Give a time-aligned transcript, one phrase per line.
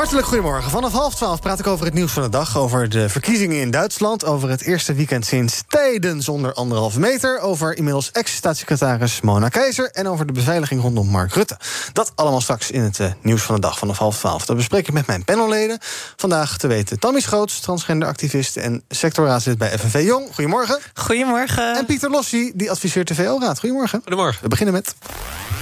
[0.00, 0.70] Hartelijk goedemorgen.
[0.70, 2.58] Vanaf half twaalf praat ik over het nieuws van de dag.
[2.58, 4.24] Over de verkiezingen in Duitsland.
[4.24, 7.40] Over het eerste weekend sinds tijden zonder anderhalve meter.
[7.40, 9.90] Over inmiddels ex-staatssecretaris Mona Keizer.
[9.90, 11.56] En over de beveiliging rondom Mark Rutte.
[11.92, 14.46] Dat allemaal straks in het uh, nieuws van de dag vanaf half twaalf.
[14.46, 15.78] Dat bespreek ik met mijn panelleden.
[16.16, 20.34] Vandaag te weten Tammy Schoots, transgenderactivist en sectorraadslid bij FNV Jong.
[20.34, 20.78] Goedemorgen.
[20.94, 21.76] Goedemorgen.
[21.76, 23.58] En Pieter Lossi, die adviseert de VO-raad.
[23.58, 24.00] Goedemorgen.
[24.02, 24.42] Goedemorgen.
[24.42, 24.94] We beginnen met...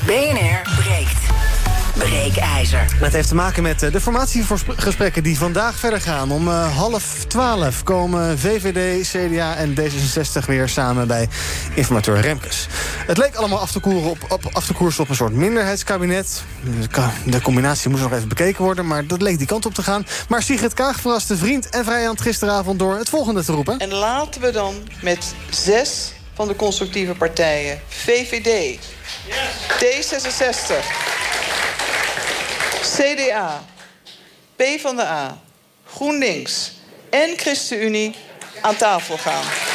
[0.06, 1.47] BNR breekt.
[1.98, 2.96] Breekijzer.
[3.00, 6.30] Het heeft te maken met eh, de formatiegesprekken die vandaag verder gaan.
[6.30, 11.28] Om uh, half twaalf komen VVD, CDA en D66 weer samen bij
[11.74, 12.66] informateur Remkes.
[13.06, 16.44] Het leek allemaal af te, koeren op, op, af te koersen op een soort minderheidskabinet.
[17.24, 20.06] De combinatie moest nog even bekeken worden, maar dat leek die kant op te gaan.
[20.28, 23.78] Maar Sigrid Kaag verraste vriend en vijand gisteravond door het volgende te roepen.
[23.78, 28.78] En laten we dan met zes van de constructieve partijen, VVD,
[29.84, 30.84] D66...
[32.96, 33.64] CDA,
[34.56, 35.40] PvdA,
[35.86, 36.72] GroenLinks.
[37.10, 38.14] En ChristenUnie
[38.60, 39.67] aan tafel gaan.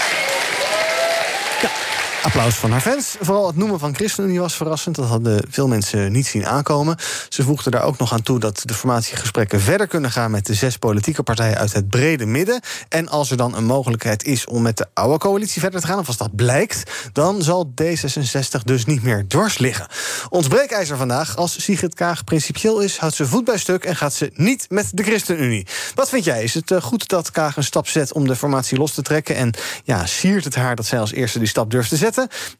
[2.23, 3.15] Applaus van haar fans.
[3.19, 4.95] Vooral het noemen van ChristenUnie was verrassend.
[4.95, 6.97] Dat hadden veel mensen niet zien aankomen.
[7.29, 10.53] Ze voegden daar ook nog aan toe dat de formatiegesprekken verder kunnen gaan met de
[10.53, 12.61] zes politieke partijen uit het brede midden.
[12.89, 15.99] En als er dan een mogelijkheid is om met de oude coalitie verder te gaan,
[15.99, 19.87] of als dat blijkt, dan zal D66 dus niet meer dwars liggen.
[20.29, 24.13] Ons breekijzer vandaag, als Sigrid Kaag principieel is, houdt ze voet bij stuk en gaat
[24.13, 25.67] ze niet met de ChristenUnie.
[25.95, 26.43] Wat vind jij?
[26.43, 29.35] Is het eh, goed dat Kaag een stap zet om de formatie los te trekken?
[29.35, 32.11] En ja, siert het haar dat zij als eerste die stap durft te zetten?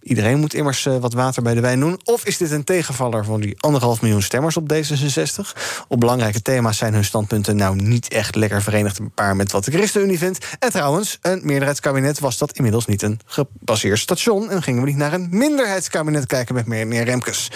[0.02, 2.00] Iedereen moet immers uh, wat water bij de wijn doen.
[2.04, 5.60] Of is dit een tegenvaller van die anderhalf miljoen stemmers op D66?
[5.88, 9.72] Op belangrijke thema's zijn hun standpunten nou niet echt lekker verenigd paar met wat de
[9.72, 10.46] ChristenUnie vindt.
[10.60, 14.50] En trouwens, een meerderheidskabinet was dat inmiddels niet een gepasseerd station.
[14.50, 17.52] En gingen we niet naar een minderheidskabinet kijken met meneer Remkes.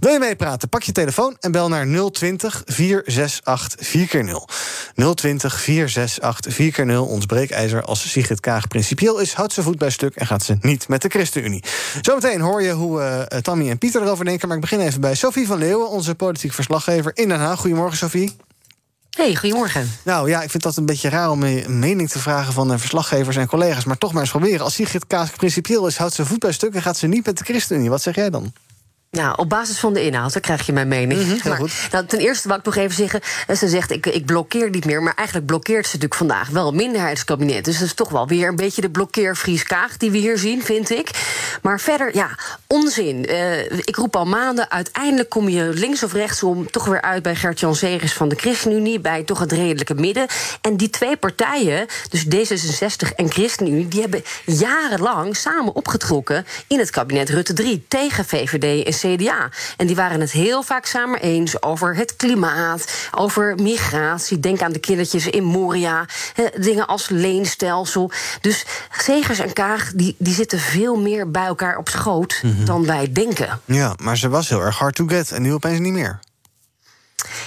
[0.00, 0.68] Wil je meepraten?
[0.68, 4.44] Pak je telefoon en bel naar 020 468 4x0.
[5.14, 7.08] 020 468 4x0.
[7.08, 10.56] Ons breekijzer als Sigrid Kaag principieel is, houdt ze voet bij stuk en gaat ze
[10.60, 11.39] niet met de ChristenUnie.
[12.00, 14.48] Zometeen hoor je hoe uh, Tammy en Pieter erover denken.
[14.48, 17.60] Maar ik begin even bij Sophie van Leeuwen, onze politiek verslaggever in Den Haag.
[17.60, 18.36] Goedemorgen, Sophie.
[19.10, 19.90] Hey, goedemorgen.
[20.02, 23.36] Nou ja, ik vind dat een beetje raar om een mening te vragen van verslaggevers
[23.36, 23.84] en collega's.
[23.84, 24.60] Maar toch maar eens proberen.
[24.60, 27.38] Als Sigrid Kaag principieel is, houdt ze voet bij stuk en gaat ze niet met
[27.38, 27.90] de ChristenUnie.
[27.90, 28.52] Wat zeg jij dan?
[29.10, 31.20] Nou, op basis van de inhoud, dan krijg je mijn mening.
[31.20, 31.60] Mm -hmm, maar,
[31.90, 33.20] nou, ten eerste wou ik nog even zeggen...
[33.56, 35.02] ze zegt, ik, ik blokkeer niet meer...
[35.02, 37.64] maar eigenlijk blokkeert ze natuurlijk vandaag wel een minderheidskabinet.
[37.64, 40.62] Dus dat is toch wel weer een beetje de blokkeer Kaag die we hier zien,
[40.62, 41.10] vind ik.
[41.62, 43.30] Maar verder, ja, onzin.
[43.30, 46.70] Uh, ik roep al maanden, uiteindelijk kom je links of rechtsom...
[46.70, 49.00] toch weer uit bij Gert-Jan Segers van de ChristenUnie...
[49.00, 50.26] bij toch het redelijke midden.
[50.60, 53.88] En die twee partijen, dus D66 en ChristenUnie...
[53.88, 57.84] die hebben jarenlang samen opgetrokken in het kabinet Rutte 3...
[57.88, 59.48] tegen VVD en CDA.
[59.76, 64.40] En die waren het heel vaak samen eens over het klimaat, over migratie.
[64.40, 66.06] Denk aan de kindertjes in Moria.
[66.56, 68.10] dingen als leenstelsel.
[68.40, 68.64] Dus
[68.98, 72.64] Segers en Kaag die, die zitten veel meer bij elkaar op schoot mm -hmm.
[72.64, 73.60] dan wij denken.
[73.64, 76.20] Ja, maar ze was heel erg hard to get en nu opeens niet meer.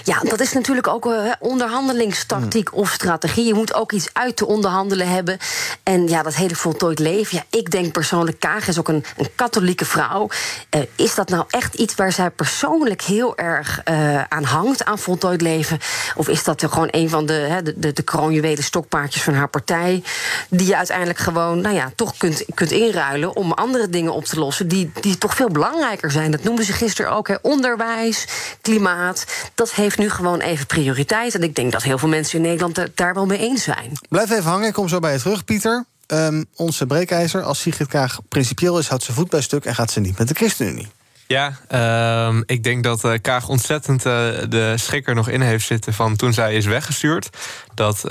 [0.03, 2.77] Ja, dat is natuurlijk ook uh, onderhandelingstactiek mm.
[2.77, 3.45] of strategie.
[3.45, 5.37] Je moet ook iets uit te onderhandelen hebben.
[5.83, 7.37] En ja, dat hele voltooid leven.
[7.37, 10.29] Ja, ik denk persoonlijk, Kaag is ook een, een katholieke vrouw.
[10.75, 14.99] Uh, is dat nou echt iets waar zij persoonlijk heel erg uh, aan hangt, aan
[14.99, 15.79] voltooid leven?
[16.15, 19.49] Of is dat gewoon een van de, he, de, de, de kroonjuwelen stokpaardjes van haar
[19.49, 20.03] partij?
[20.49, 24.39] Die je uiteindelijk gewoon, nou ja, toch kunt, kunt inruilen om andere dingen op te
[24.39, 26.31] lossen die, die toch veel belangrijker zijn.
[26.31, 27.39] Dat noemden ze gisteren ook.
[27.41, 28.25] Onderwijs,
[28.61, 29.25] klimaat.
[29.55, 31.35] Dat heeft nu gewoon even prioriteit.
[31.35, 33.91] En ik denk dat heel veel mensen in Nederland het daar wel mee eens zijn.
[34.09, 35.85] Blijf even hangen, ik kom zo bij je terug, Pieter.
[36.07, 39.91] Um, onze breekijzer, als Sigrid Kaag principieel is, houdt ze voet bij stuk en gaat
[39.91, 40.87] ze niet met de ChristenUnie.
[41.27, 44.13] Ja, uh, ik denk dat uh, Kaag ontzettend uh,
[44.49, 47.29] de schrik nog in heeft zitten van toen zij is weggestuurd.
[47.73, 48.03] Dat,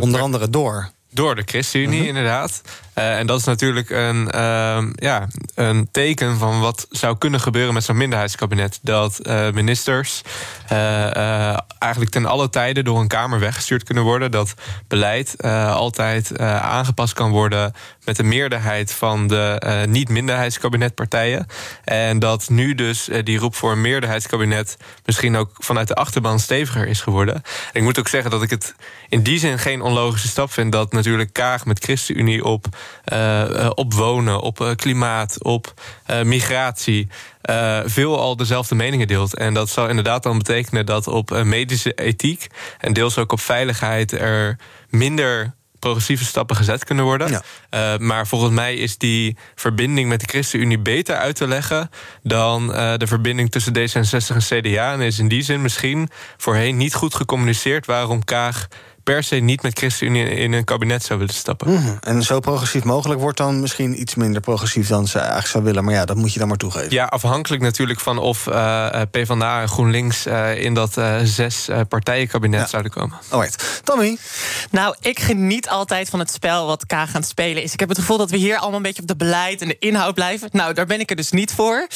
[0.00, 0.90] Onder andere door.
[1.10, 2.08] Door de ChristenUnie, uh-huh.
[2.08, 2.60] inderdaad.
[2.98, 7.74] Uh, en dat is natuurlijk een, uh, ja, een teken van wat zou kunnen gebeuren
[7.74, 8.78] met zo'n minderheidskabinet.
[8.82, 10.22] Dat uh, ministers
[11.78, 14.30] eigenlijk ten alle tijden door een Kamer weggestuurd kunnen worden.
[14.30, 14.54] Dat
[14.88, 17.72] beleid altijd aangepast kan worden
[18.04, 21.46] met de meerderheid van de niet-minderheidskabinetpartijen.
[21.84, 26.86] En dat nu dus die roep voor een meerderheidskabinet misschien ook vanuit de achterban steviger
[26.86, 27.34] is geworden.
[27.34, 27.42] En
[27.72, 28.74] ik moet ook zeggen dat ik het
[29.08, 32.66] in die zin geen onlogische stap vind dat natuurlijk Kaag met ChristenUnie op
[33.74, 35.74] op wonen, op uh, klimaat, op
[36.22, 37.08] migratie.
[37.84, 39.36] veel al dezelfde meningen deelt.
[39.36, 42.46] En dat zou inderdaad dan betekenen dat op medische ethiek
[42.78, 44.58] en deels ook op veiligheid er
[44.90, 45.54] minder
[45.84, 47.30] progressieve stappen gezet kunnen worden.
[47.30, 51.90] Uh, maar volgens mij is die verbinding met de ChristenUnie beter uit te leggen
[52.22, 54.92] dan uh, de verbinding tussen D66 en CDA.
[54.92, 58.68] En is in die zin misschien voorheen niet goed gecommuniceerd waarom Kaag
[59.04, 61.70] per se niet met ChristenUnie in een kabinet zou willen stappen.
[61.70, 65.64] Mm En zo progressief mogelijk wordt dan misschien iets minder progressief dan ze eigenlijk zou
[65.64, 65.84] willen.
[65.84, 66.90] Maar ja, dat moet je dan maar toegeven.
[66.90, 72.60] Ja, afhankelijk natuurlijk van of uh, PvdA en GroenLinks uh, in dat uh, zes partijenkabinet
[72.60, 72.66] ja.
[72.66, 73.18] zouden komen.
[73.28, 73.80] Alright.
[73.84, 74.16] Tommy?
[74.70, 77.72] Nou, ik geniet altijd van het spel wat Kaag aan het spelen is.
[77.72, 79.78] Ik heb het gevoel dat we hier allemaal een beetje op de beleid en de
[79.78, 80.48] inhoud blijven.
[80.52, 81.88] Nou, daar ben ik er dus niet voor.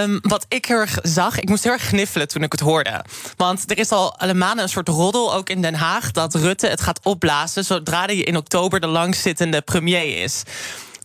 [0.00, 3.04] um, wat ik heel erg zag, ik moest heel erg gniffelen toen ik het hoorde.
[3.36, 6.66] Want er is al een maanden een soort roddel ook in Den Haag dat Rutte
[6.66, 10.42] het gaat opblazen zodra hij in oktober de langzittende premier is.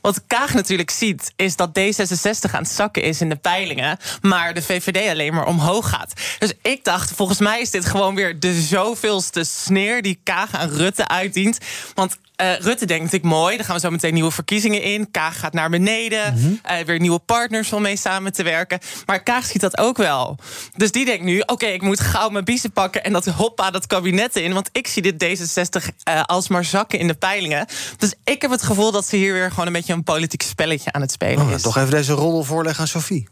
[0.02, 4.54] Wat Kaag natuurlijk ziet, is dat D66 aan het zakken is in de peilingen, maar
[4.54, 6.14] de VVD alleen maar omhoog gaat.
[6.40, 10.70] Dus ik dacht, volgens mij is dit gewoon weer de zoveelste sneer die Kaag aan
[10.70, 11.58] Rutte uitdient.
[11.94, 15.12] Want uh, Rutte denkt natuurlijk mooi, dan gaan we zo meteen nieuwe verkiezingen in.
[15.12, 16.60] Kaag gaat naar beneden, mm -hmm.
[16.72, 18.80] uh, weer nieuwe partners om mee samen te werken.
[19.06, 20.38] Maar Kaag ziet dat ook wel.
[20.76, 23.04] Dus die denkt nu, oké, okay, ik moet gauw mijn biezen pakken...
[23.04, 27.08] en dat hoppa dat kabinet in, want ik zie dit D66 uh, alsmaar zakken in
[27.08, 27.68] de peilingen.
[27.98, 30.92] Dus ik heb het gevoel dat ze hier weer gewoon een beetje een politiek spelletje
[30.92, 31.62] aan het spelen oh, is.
[31.62, 33.28] Toch even deze roddel voorleggen aan Sophie.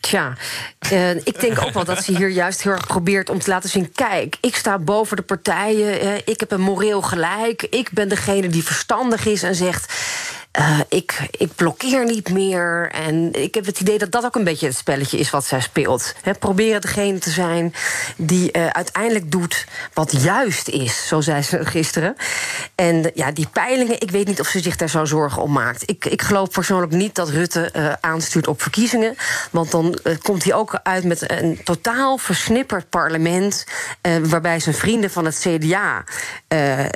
[0.00, 0.32] Tja,
[0.92, 3.70] uh, ik denk ook wel dat ze hier juist heel erg probeert om te laten
[3.70, 3.92] zien...
[3.92, 7.62] kijk, ik sta boven de partijen, uh, ik heb een moreel gelijk...
[7.62, 9.92] ik ben degene die verstandig is en zegt...
[10.58, 12.90] Uh, ik, ik blokkeer niet meer.
[12.90, 15.60] En ik heb het idee dat dat ook een beetje het spelletje is wat zij
[15.60, 16.14] speelt.
[16.38, 17.74] Proberen degene te zijn
[18.16, 22.16] die uh, uiteindelijk doet wat juist is, zo zei ze gisteren.
[22.74, 25.90] En ja, die peilingen, ik weet niet of ze zich daar zo zorgen om maakt.
[25.90, 29.16] Ik, ik geloof persoonlijk niet dat Rutte uh, aanstuurt op verkiezingen.
[29.50, 33.64] Want dan komt hij ook uit met een totaal versnipperd parlement.
[34.22, 36.04] waarbij zijn vrienden van het CDA,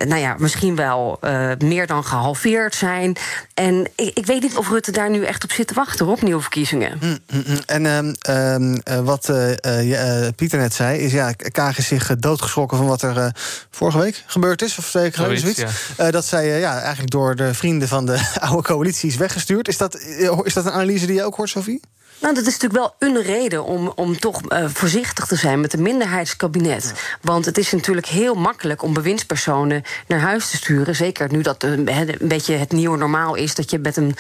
[0.05, 1.19] nou ja, misschien wel
[1.59, 3.17] meer dan gehalveerd zijn.
[3.55, 6.23] En ik, ik, weet niet of Rutte daar nu echt op zit te wachten, op
[6.23, 6.99] nieuwe verkiezingen.
[7.01, 7.61] Mm, mm, mm.
[7.67, 13.35] En wat uh, Pieter net zei, is ja, Kaag is zich doodgeschrokken van wat er
[13.71, 15.77] vorige week gebeurd is, of twee weken geleden, zoiets.
[15.97, 16.11] Ja.
[16.11, 19.69] dat zij ja, eigenlijk door de vrienden van de oude coalitie is weggestuurd.
[19.69, 20.01] Is dat,
[20.43, 21.81] is dat een analyse die je ook hoort, Sophie?
[22.23, 25.73] Nou, dat is natuurlijk wel een reden om, om toch uh, voorzichtig te zijn met
[25.73, 26.85] een minderheidskabinet.
[26.85, 27.01] Ja.
[27.21, 30.97] Want het is natuurlijk heel makkelijk om bewindspersonen naar huis te sturen.
[30.97, 34.17] Zeker nu dat uh, een beetje het nieuwe normaal is dat je met een,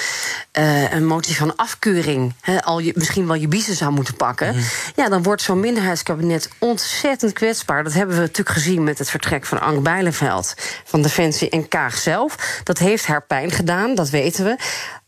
[0.58, 4.54] uh, een motie van afkeuring he, al je, misschien wel je biezen zou moeten pakken.
[4.54, 4.62] Mm.
[4.96, 7.84] Ja, dan wordt zo'n minderheidskabinet ontzettend kwetsbaar.
[7.84, 11.96] Dat hebben we natuurlijk gezien met het vertrek van Ank Bijleveld van Defensie en Kaag
[11.96, 12.60] zelf.
[12.64, 14.56] Dat heeft haar pijn gedaan, dat weten we.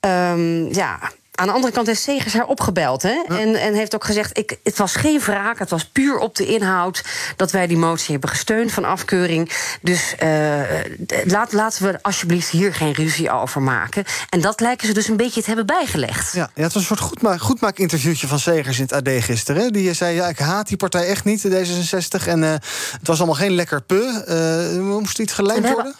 [0.08, 0.98] Um, ja,
[1.34, 3.02] aan de andere kant heeft Segers haar opgebeld.
[3.02, 3.24] Hè?
[3.28, 3.38] Ja.
[3.38, 6.46] En, en heeft ook gezegd: ik, het was geen wraak, het was puur op de
[6.46, 7.04] inhoud
[7.36, 9.50] dat wij die motie hebben gesteund van afkeuring.
[9.82, 10.60] Dus uh,
[11.24, 14.04] laat, laten we alsjeblieft hier geen ruzie over maken.
[14.28, 16.32] En dat lijken ze dus een beetje te hebben bijgelegd.
[16.32, 19.62] Ja, ja het was een soort goedmaak, goedmaak-interviewtje van Segers in het AD gisteren.
[19.62, 19.70] Hè?
[19.70, 22.26] Die zei: ja, ik haat die partij echt niet, de D66.
[22.26, 24.02] En uh, het was allemaal geen lekker pu.
[24.28, 25.94] Uh, moest iets gelijmd worden?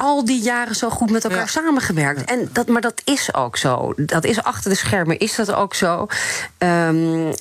[0.00, 1.46] Al die jaren zo goed met elkaar ja.
[1.46, 2.24] samengewerkt.
[2.24, 3.92] En dat, maar dat is ook zo.
[3.96, 6.06] Dat is achter de schermen is dat ook zo.
[6.58, 7.32] Um, uh,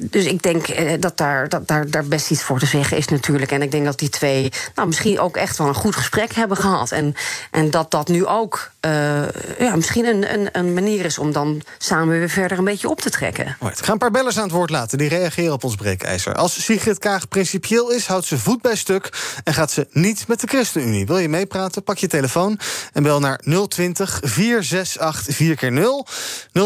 [0.00, 3.08] dus ik denk uh, dat, daar, dat daar, daar best iets voor te zeggen is
[3.08, 3.52] natuurlijk.
[3.52, 6.56] En ik denk dat die twee nou, misschien ook echt wel een goed gesprek hebben
[6.56, 6.90] gehad.
[6.90, 7.14] En,
[7.50, 9.22] en dat dat nu ook uh,
[9.58, 13.00] ja, misschien een, een, een, manier is om dan samen weer verder een beetje op
[13.00, 13.56] te trekken.
[13.60, 13.78] Right.
[13.78, 14.98] Ik ga een paar bellers aan het woord laten.
[14.98, 16.34] Die reageren op ons breekijzer.
[16.34, 19.08] Als Sigrid Kaag principieel is, houdt ze voet bij stuk...
[19.44, 21.06] en gaat ze niet met de ChristenUnie.
[21.06, 21.82] Wil je meepraten?
[21.82, 22.58] Pak je telefoon
[22.92, 23.38] en bel naar
[23.68, 25.88] 020 468 4x0.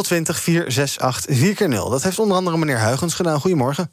[0.02, 1.90] 020 468 4x0.
[1.90, 3.40] Dat heeft onder andere meneer Huigens gedaan.
[3.40, 3.90] Goedemorgen.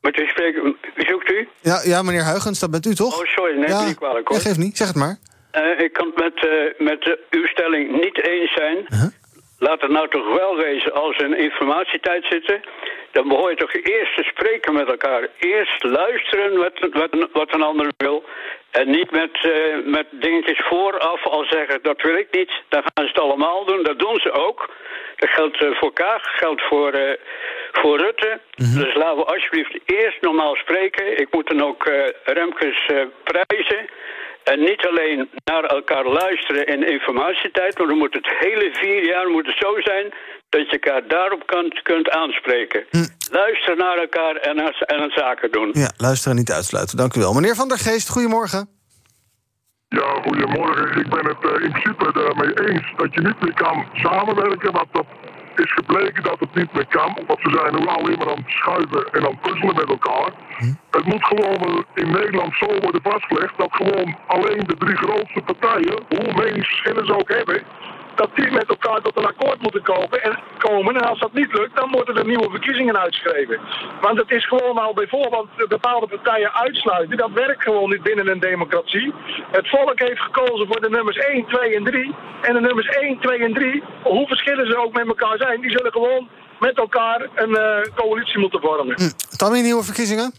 [0.00, 0.76] Met wie spreken?
[0.94, 1.48] Wie zoekt u?
[1.60, 3.18] Ja, ja, meneer Huigens, dat bent u toch?
[3.20, 4.36] Oh, sorry, nee, ja, niet kwalijk hoor.
[4.36, 5.16] Ja, geef niet, zeg het maar.
[5.52, 8.76] Uh, ik kan het met, uh, met uw stelling niet eens zijn.
[8.76, 9.10] Uh -huh.
[9.58, 12.60] Laat het nou toch wel wezen als we in informatietijd zitten
[13.12, 15.28] dan behoor je toch eerst te spreken met elkaar.
[15.38, 18.24] Eerst luisteren wat, wat, wat een ander wil.
[18.72, 19.52] En niet met, uh,
[19.84, 22.52] met dingetjes vooraf al zeggen, dat wil ik niet.
[22.68, 23.82] Dan gaan ze het allemaal doen.
[23.82, 24.70] Dat doen ze ook.
[25.16, 27.12] Dat geldt uh, voor Kaag, geldt voor, uh,
[27.72, 28.40] voor Rutte.
[28.56, 28.82] Mm -hmm.
[28.82, 31.18] Dus laten we alsjeblieft eerst normaal spreken.
[31.18, 31.90] Ik moet dan ook
[32.24, 32.90] Remkes
[33.24, 33.88] prijzen.
[34.44, 37.78] En niet alleen naar elkaar luisteren in informatietijd...
[37.78, 40.12] maar dan moet het hele vier jaar moet het zo zijn
[40.48, 42.84] dat je elkaar daarop kunt, kunt aanspreken.
[42.90, 43.06] Hm.
[43.30, 44.56] Luister naar elkaar en,
[44.86, 45.70] en het zaken doen.
[45.72, 46.96] Ja, luisteren niet uitsluiten.
[46.96, 47.32] Dank u wel.
[47.32, 48.68] Meneer Van der Geest, goedemorgen.
[49.88, 51.00] Ja, goedemorgen.
[51.00, 54.72] Ik ben het uh, in principe daarmee eens dat je niet meer kan samenwerken.
[54.72, 55.06] Wat op
[55.60, 57.18] is gebleken dat het niet meer kan.
[57.26, 60.30] Want ze zijn nu alleen maar aan het schuiven en aan het puzzelen met elkaar.
[60.90, 66.02] Het moet gewoon in Nederland zo worden vastgelegd dat gewoon alleen de drie grootste partijen,
[66.08, 67.62] hoe meningsverschillen ze ook hebben,
[68.14, 70.94] dat die met elkaar tot een akkoord moeten komen en, komen.
[70.94, 73.60] En als dat niet lukt, dan worden er nieuwe verkiezingen uitgeschreven.
[74.00, 77.16] Want het is gewoon al bijvoorbeeld bepaalde partijen uitsluiten.
[77.16, 79.12] Dat werkt gewoon niet binnen een democratie.
[79.50, 82.14] Het volk heeft gekozen voor de nummers 1, 2 en 3.
[82.42, 85.70] En de nummers 1, 2 en 3, hoe verschillen ze ook met elkaar zijn, die
[85.70, 86.28] zullen gewoon
[86.60, 88.94] met elkaar een uh, coalitie moeten vormen.
[88.94, 89.36] Hm.
[89.36, 90.32] Tammy, nieuwe verkiezingen?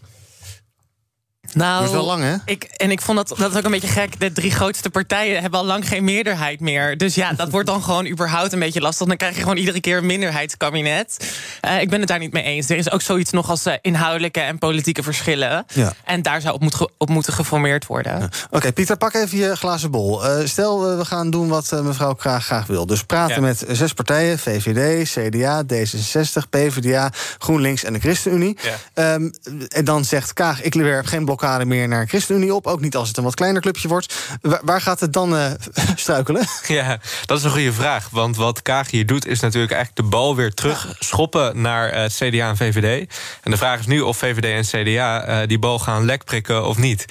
[1.54, 2.34] Nou, dat is wel lang, hè?
[2.44, 4.20] Ik, en ik vond dat, dat ook een beetje gek.
[4.20, 6.96] De drie grootste partijen hebben al lang geen meerderheid meer.
[6.96, 9.06] Dus ja, dat wordt dan gewoon überhaupt een beetje lastig.
[9.06, 11.34] Dan krijg je gewoon iedere keer een minderheidskabinet.
[11.66, 12.68] Uh, ik ben het daar niet mee eens.
[12.68, 15.64] Er is ook zoiets nog als uh, inhoudelijke en politieke verschillen.
[15.72, 15.92] Ja.
[16.04, 18.18] En daar zou op, moet, op moeten geformeerd worden.
[18.20, 18.28] Ja.
[18.50, 20.24] Oké, Pieter, pak even je glazen bol.
[20.24, 22.86] Uh, stel, we gaan doen wat mevrouw Kraag graag wil.
[22.86, 23.40] Dus praten ja.
[23.40, 24.38] met zes partijen.
[24.38, 28.58] VVD, CDA, D66, PvdA, GroenLinks en de ChristenUnie.
[28.94, 29.32] Um,
[29.68, 32.66] en dan zegt Kaag, ik werp geen blokkade meer naar ChristenUnie op.
[32.66, 34.14] Ook niet als het een wat kleiner clubje wordt.
[34.40, 35.50] Waar, waar gaat het dan uh,
[35.94, 36.46] struikelen?
[36.66, 38.08] Ja, dat is een goede vraag.
[38.10, 42.04] Want wat Kaag hier doet, is natuurlijk eigenlijk de bal weer terug schoppen naar uh,
[42.04, 43.10] CDA en VVD.
[43.42, 46.66] En de vraag is nu of VVD en CDA uh, die bal gaan lek prikken
[46.66, 47.04] of niet.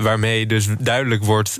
[0.00, 1.58] waarmee dus duidelijk wordt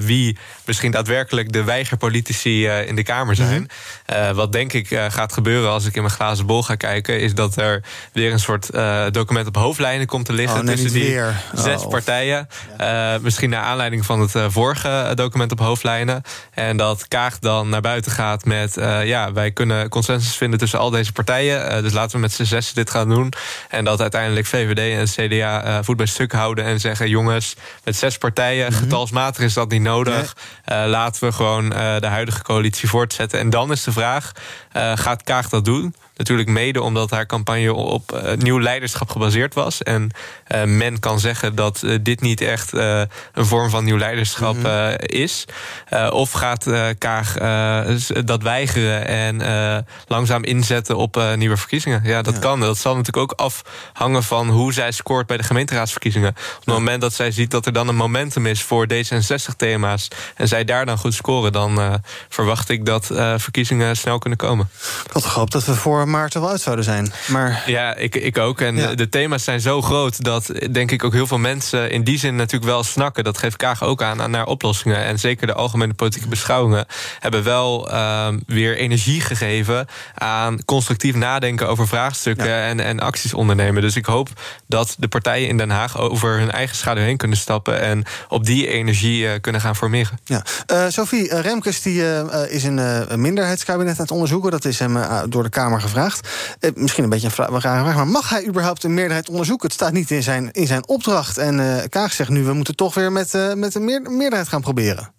[0.00, 3.70] wie misschien daadwerkelijk de weigerpolitici in de Kamer zijn.
[4.06, 4.34] -hmm.
[4.34, 7.56] wat denk ik gaat gebeuren als ik in mijn glazen bol ga kijken, is dat
[7.56, 8.70] er weer een soort
[9.10, 11.23] document op hoofdlijnen komt te liggen oh, tussen die
[11.54, 11.90] zes Oh.
[11.90, 12.48] partijen.
[12.80, 16.22] Uh, misschien naar aanleiding van het uh, vorige document op hoofdlijnen.
[16.50, 18.76] En dat Kaag dan naar buiten gaat met...
[18.76, 21.82] Uh, ja, wij kunnen consensus vinden tussen al deze partijen.
[21.82, 23.32] dus laten we met z'n zes dit gaan doen.
[23.68, 27.08] En dat uiteindelijk VVD en CDA voet bij stuk houden en zeggen...
[27.08, 28.78] jongens, met zes partijen, Mhm.
[28.82, 30.36] getalsmatig is dat niet nodig.
[30.66, 33.38] laten we gewoon de huidige coalitie voortzetten.
[33.38, 34.32] En dan is de vraag,
[34.94, 35.94] gaat Kaag dat doen?
[36.16, 39.82] Natuurlijk mede omdat haar campagne op nieuw leiderschap gebaseerd was.
[39.82, 40.10] En
[40.64, 43.08] men kan zeggen dat uh, dit niet echt een
[43.46, 44.96] vorm van nieuw leiderschap mm -hmm.
[44.98, 45.44] is.
[46.10, 46.66] of gaat
[46.98, 47.32] Kaag
[48.24, 52.00] dat weigeren en langzaam inzetten op nieuwe verkiezingen?
[52.04, 52.40] Ja, dat ja.
[52.40, 52.60] kan.
[52.60, 56.28] Dat zal natuurlijk ook afhangen van hoe zij scoort bij de gemeenteraadsverkiezingen.
[56.28, 56.72] Op het ja.
[56.72, 60.08] moment dat zij ziet dat er dan een momentum is voor D66-thema's...
[60.36, 63.06] en zij daar dan goed scoren, dan verwacht ik dat
[63.36, 64.68] verkiezingen snel kunnen komen.
[65.04, 67.12] Ik had gehoopt dat we voor maart er wel uit zouden zijn.
[67.26, 67.62] Maar...
[67.66, 68.60] Ja, ik, ik ook.
[68.60, 68.94] En ja.
[68.94, 72.36] de thema's zijn zo groot dat denk ik ook heel veel mensen in die zin
[72.36, 73.24] natuurlijk wel snakken.
[73.24, 75.04] Dat geeft Kaag ook aan, aan naar oplossingen.
[75.04, 76.86] En zeker de algemene politieke beschouwingen
[77.18, 82.66] hebben wel uh, weer energie gegeven aan constructief nadenken over vraagstukken ja.
[82.66, 83.82] en, en acties ondernemen.
[83.82, 84.28] Dus ik hoop
[84.66, 88.44] dat de partijen in Den Haag over hun eigen schaduw heen kunnen stappen en op
[88.44, 90.18] die energie uh, kunnen gaan formeren.
[90.24, 90.44] Ja.
[90.72, 92.02] Uh, Sophie uh, Remkes die,
[92.48, 94.50] is een, minderheidskabinet aan het onderzoeken.
[94.50, 94.98] Dat is hem
[95.28, 96.28] door de Kamer gevraagd.
[96.74, 99.66] Misschien een beetje een vraag, maar mag hij überhaupt een meerderheid onderzoeken?
[99.66, 101.38] Het staat niet in zijn, in zijn opdracht.
[101.38, 104.48] En uh, Kaag zegt nu, we moeten toch weer met, uh, met een meer, meerderheid
[104.48, 105.13] gaan proberen.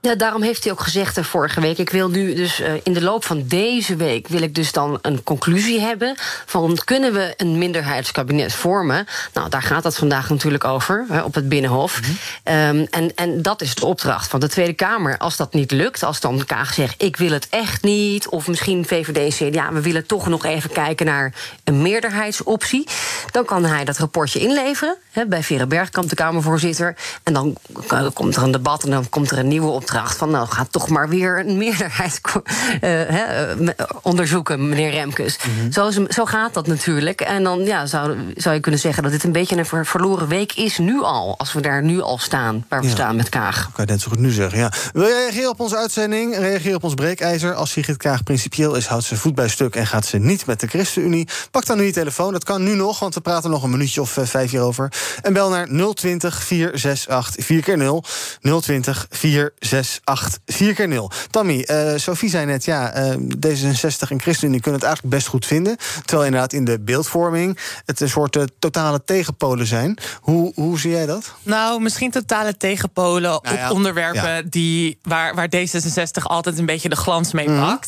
[0.00, 1.78] Ja, daarom heeft hij ook gezegd vorige week.
[1.78, 4.98] Ik wil nu dus uh, in de loop van deze week wil ik dus dan
[5.02, 6.14] een conclusie hebben
[6.46, 9.06] van kunnen we een minderheidskabinet vormen?
[9.32, 12.00] Nou, daar gaat het vandaag natuurlijk over hè, op het binnenhof.
[12.00, 12.78] Mm -hmm.
[12.78, 15.18] um, en, en dat is de opdracht van de Tweede Kamer.
[15.18, 18.86] Als dat niet lukt, als dan Kaag zegt ik wil het echt niet, of misschien
[18.86, 22.86] VVD en CDA, we willen toch nog even kijken naar een meerderheidsoptie,
[23.30, 27.56] dan kan hij dat rapportje inleveren hè, bij Vera Bergkamp, de Kamervoorzitter, en dan
[28.12, 30.88] komt er een debat en dan komt er een nieuwe opdracht van nou gaat toch
[30.88, 32.20] maar weer een meerderheid
[32.80, 33.10] uh,
[33.60, 33.68] uh,
[34.02, 35.38] onderzoeken, meneer Remkes.
[35.44, 35.72] Mm -hmm.
[35.72, 37.20] zo, zo, gaat dat natuurlijk.
[37.20, 40.28] En dan ja, zou, zou je kunnen zeggen dat dit een beetje een ver, verloren
[40.28, 41.34] week is nu al.
[41.38, 42.92] Als we daar nu al staan, waar we ja.
[42.92, 43.70] staan met Kaag.
[43.72, 44.72] Kan je net zo goed nu zeggen, ja.
[44.92, 46.36] Wil je reageren op onze uitzending?
[46.36, 47.54] Reageer op ons breekijzer.
[47.54, 49.76] Als Sigrid Kaag principieel is, houdt ze voet bij stuk...
[49.76, 51.28] en gaat ze niet met de ChristenUnie.
[51.50, 52.98] Pak dan nu je telefoon, dat kan nu nog...
[52.98, 54.92] want we praten nog een minuutje of uh, vijf hierover.
[55.22, 58.04] En bel naar 020 468 4 keer 0
[58.40, 59.77] 020 468
[60.46, 64.88] 4 keer 0 Tammy, uh, Sophie zei net, ja, uh, D66 en ChristenUnie kunnen het
[64.88, 65.76] eigenlijk best goed vinden.
[66.04, 69.98] Terwijl inderdaad in de beeldvorming het een soort uh, totale tegenpolen zijn.
[70.20, 71.34] Hoe, hoe zie jij dat?
[71.42, 74.42] Nou, misschien totale tegenpolen nou ja, op onderwerpen ja.
[74.44, 77.48] die, waar, waar D66 altijd een beetje de glans mee.
[77.48, 77.78] Mm -hmm.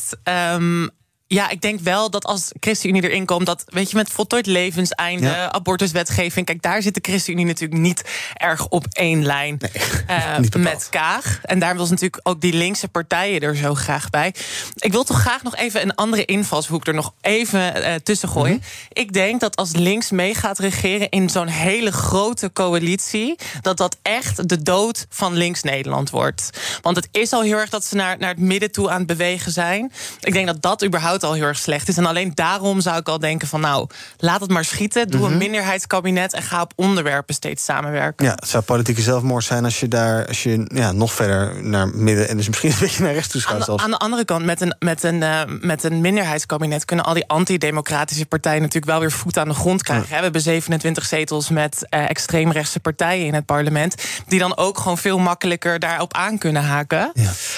[0.53, 0.89] um,
[1.33, 5.27] ja, ik denk wel dat als ChristenUnie erin komt, dat weet je, met voltooid levenseinde,
[5.27, 5.51] ja.
[5.51, 9.71] abortuswetgeving, kijk, daar zit de ChristenUnie natuurlijk niet erg op één lijn nee,
[10.55, 11.39] uh, met Kaag.
[11.43, 14.33] En daar was natuurlijk ook die linkse partijen er zo graag bij.
[14.75, 18.53] Ik wil toch graag nog even een andere invalshoek er nog even uh, tussen gooien.
[18.53, 19.01] Mm -hmm.
[19.03, 23.97] Ik denk dat als links mee gaat regeren in zo'n hele grote coalitie, dat dat
[24.01, 26.49] echt de dood van links Nederland wordt.
[26.81, 29.07] Want het is al heel erg dat ze naar, naar het midden toe aan het
[29.07, 29.91] bewegen zijn.
[30.19, 31.97] Ik denk dat dat überhaupt al heel erg slecht is.
[31.97, 33.87] En alleen daarom zou ik al denken van nou,
[34.17, 35.07] laat het maar schieten.
[35.07, 35.31] Doe Mhm.
[35.31, 38.25] een minderheidskabinet en ga op onderwerpen steeds samenwerken.
[38.25, 41.87] Ja, het zou politieke zelfmoord zijn als je daar als je, ja, nog verder naar
[41.87, 43.69] midden en dus misschien een beetje naar rechts toe schuift.
[43.69, 47.27] aan de andere kant, met een, met, een, eh, met een minderheidskabinet kunnen al die
[47.27, 50.07] antidemocratische partijen natuurlijk wel weer voet aan de grond krijgen.
[50.09, 53.95] We hebben 27 zetels met eh, extreemrechtse partijen in het parlement,
[54.27, 57.11] die dan ook gewoon veel makkelijker daarop aan kunnen haken.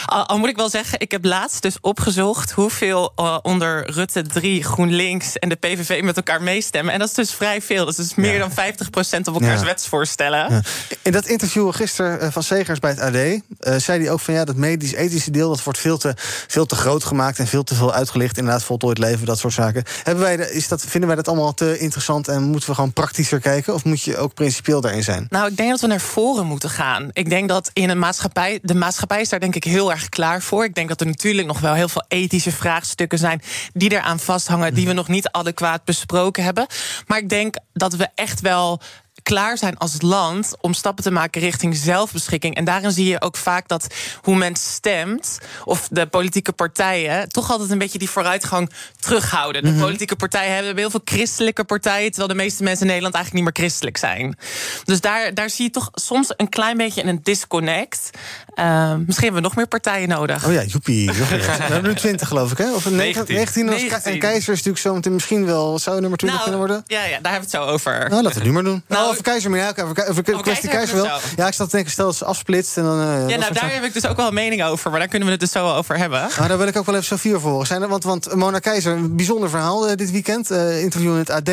[0.05, 4.21] Al, al moet ik wel zeggen, ik heb laatst dus opgezocht hoeveel eh, onder Rutte
[4.21, 6.93] 3, GroenLinks en de PVV met elkaar meestemmen.
[6.93, 7.85] En dat is dus vrij veel.
[7.85, 8.53] Dat is dus meer dan 50%
[9.27, 9.65] op elkaars Ja.
[9.65, 10.51] wetsvoorstellen.
[10.53, 10.61] Ja.
[11.01, 14.33] In dat interview gisteren eh, van Segers bij het AD eh, zei hij ook van
[14.33, 16.13] ja, dat medisch-ethische deel dat wordt veel te,
[16.47, 18.37] veel te groot gemaakt en veel te veel uitgelicht.
[18.37, 19.83] Inderdaad, voltooid leven, dat soort zaken.
[20.03, 22.93] Hebben wij de, is dat, vinden wij dat allemaal te interessant en moeten we gewoon
[22.93, 23.73] praktischer kijken?
[23.73, 25.25] Of moet je ook principieel daarin zijn?
[25.29, 27.09] Nou, ik denk dat we naar voren moeten gaan.
[27.13, 28.59] Ik denk dat in een maatschappij.
[28.61, 30.63] De maatschappij is daar denk ik heel erg klaar voor.
[30.63, 33.32] Ik denk dat er natuurlijk nog wel heel veel ethische vraagstukken zijn.
[33.73, 34.73] Die eraan vasthangen.
[34.73, 36.67] die we nog niet adequaat besproken hebben.
[37.07, 38.81] Maar ik denk dat we echt wel
[39.23, 42.55] klaar zijn als land om stappen te maken richting zelfbeschikking.
[42.55, 43.87] En daarin zie je ook vaak dat
[44.21, 49.63] hoe men stemt, of de politieke partijen, toch altijd een beetje die vooruitgang terughouden.
[49.63, 49.79] De Mhm.
[49.79, 53.55] politieke partijen hebben heel veel christelijke partijen, terwijl de meeste mensen in Nederland eigenlijk niet
[53.55, 54.37] meer christelijk zijn.
[54.83, 58.09] Dus daar, daar zie je toch soms een klein beetje een disconnect.
[58.53, 60.45] Eh, misschien hebben we nog meer partijen nodig.
[60.45, 61.05] Oh ja, joepie.
[61.19, 61.29] nog.
[61.29, 62.73] We hebben nu 20 geloof ik, hè?
[62.73, 63.35] Of 19?
[63.35, 64.11] 19 was Ke- 19.
[64.11, 65.79] en Keizer is natuurlijk zo meteen misschien wel.
[65.79, 66.83] Zou nummer 20 kunnen worden?
[66.87, 67.93] Ja, ja, daar hebben we het zo over.
[67.99, 68.83] Nou, laten we het nu maar doen.
[68.87, 71.19] Nou, over Keizer, maar ja, over, over, over kwestie Keizer wel.
[71.35, 72.99] Ja, ik zat te denken, stel dat ze afsplitst en dan.
[72.99, 73.73] eh, ja, nou, daar zaken.
[73.73, 75.63] heb ik dus ook wel een mening over, maar daar kunnen we het dus zo
[75.63, 76.29] wel over hebben.
[76.35, 77.67] Nou, daar wil ik ook wel even Sofie over horen.
[77.67, 80.51] Zijn er, want, want Mona Keizer, een bijzonder verhaal eh, dit weekend.
[80.51, 81.49] Eh, interview in het AD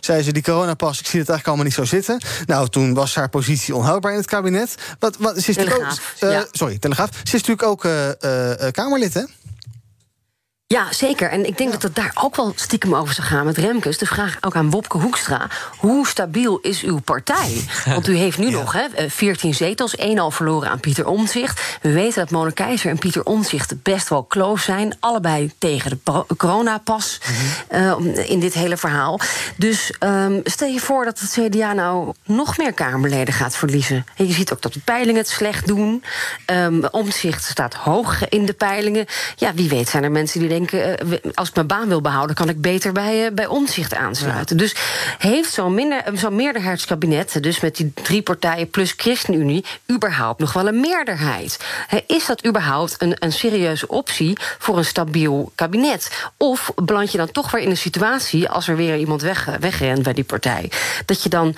[0.00, 2.20] zei ze, die coronapas, ik zie het eigenlijk allemaal niet zo zitten.
[2.46, 4.74] Nou, toen was haar positie onhoudbaar in het kabinet.
[4.98, 6.46] Wat, wat, ze is natuurlijk ook, Telegraaf, eh, ja.
[6.52, 7.08] Sorry, Telegraaf.
[7.12, 9.22] Ze is natuurlijk ook eh, eh, eh, Kamerlid, hè?
[10.74, 11.30] Ja, zeker.
[11.30, 13.98] En ik denk dat het daar ook wel stiekem over zou gaan met Remkes.
[13.98, 15.48] De vraag ook aan Wopke Hoekstra.
[15.78, 17.64] Hoe stabiel is uw partij?
[17.86, 21.78] Want u heeft nu nog hè, eh, 14 zetels, één al verloren aan Pieter Omtzigt.
[21.82, 24.96] We weten dat Mona Keizer en Pieter Omtzigt best wel close zijn.
[25.00, 27.20] Allebei tegen de pro- coronapas
[27.68, 29.20] eh, in dit hele verhaal.
[29.56, 34.06] Dus ehm, stel je voor dat het CDA nou nog meer Kamerleden gaat verliezen.
[34.16, 36.04] En je ziet ook dat de peilingen het slecht doen.
[36.46, 39.06] Ehm Omtzigt staat hoog in de peilingen.
[39.36, 40.62] Ja, wie weet zijn er mensen die denken...
[40.72, 42.36] eh, als ik mijn baan wil behouden...
[42.36, 44.56] kan ik beter bij, eh, bij Omtzigt aansluiten.
[44.56, 44.74] Dus
[45.18, 47.42] heeft zo'n minder- eh, zo'n meerderheidskabinet...
[47.42, 49.64] dus met die drie partijen plus ChristenUnie...
[49.92, 51.58] überhaupt nog wel een meerderheid?
[52.06, 56.30] Is dat überhaupt een, een serieuze optie voor een stabiel kabinet?
[56.36, 58.48] Of beland je dan toch weer in een situatie...
[58.48, 60.70] als er weer iemand weg, wegrent bij die partij...
[61.06, 61.54] dat je dan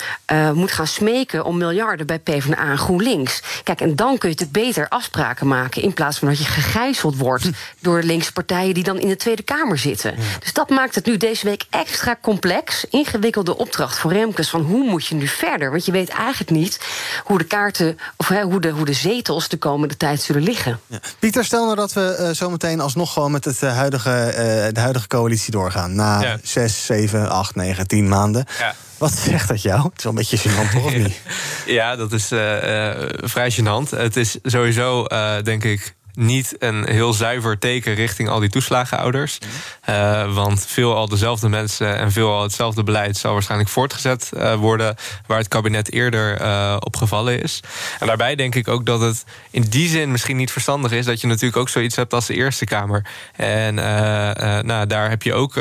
[0.54, 3.42] moet gaan smeken om miljarden bij PvdA en GroenLinks?
[3.62, 5.82] Kijk, en dan kun je natuurlijk beter afspraken maken...
[5.82, 8.74] in plaats van dat je gegijzeld wordt door de linkse partijen...
[8.74, 10.14] die dan in de Tweede Kamer zitten.
[10.40, 12.84] Dus dat maakt het nu deze week extra complex.
[12.90, 15.70] Ingewikkelde opdracht voor Remkes van hoe moet je nu verder?
[15.70, 16.80] Want je weet eigenlijk niet
[17.24, 17.98] hoe de kaarten...
[18.16, 20.80] of hè, hoe, de, hoe de zetels de komende tijd zullen liggen.
[21.18, 24.80] Pieter, stel nou dat we eh, zometeen alsnog gewoon met het, eh, huidige, eh, de
[24.80, 25.94] huidige coalitie doorgaan.
[25.94, 26.38] Na Ja.
[26.42, 28.44] 6, 7, 8, 9, 10 maanden.
[28.58, 28.74] Ja.
[28.98, 29.82] Wat zegt dat jou?
[29.82, 30.84] Het is wel een beetje gênant, toch?
[30.84, 31.20] Of niet?
[31.66, 33.90] Ja, dat is eh, eh, vrij gênant.
[33.90, 39.38] Het is sowieso, eh, denk ik, niet een heel zuiver teken richting al die toeslagenouders.
[39.80, 44.54] Eh, want veel al dezelfde mensen en veel al hetzelfde beleid zal waarschijnlijk voortgezet eh,
[44.54, 47.60] worden waar het kabinet eerder eh, op gevallen is.
[47.98, 51.20] En daarbij denk ik ook dat het in die zin misschien niet verstandig is dat
[51.20, 53.06] je natuurlijk ook zoiets hebt als de Eerste Kamer.
[53.36, 53.74] En
[54.66, 55.54] nou, daar heb je ook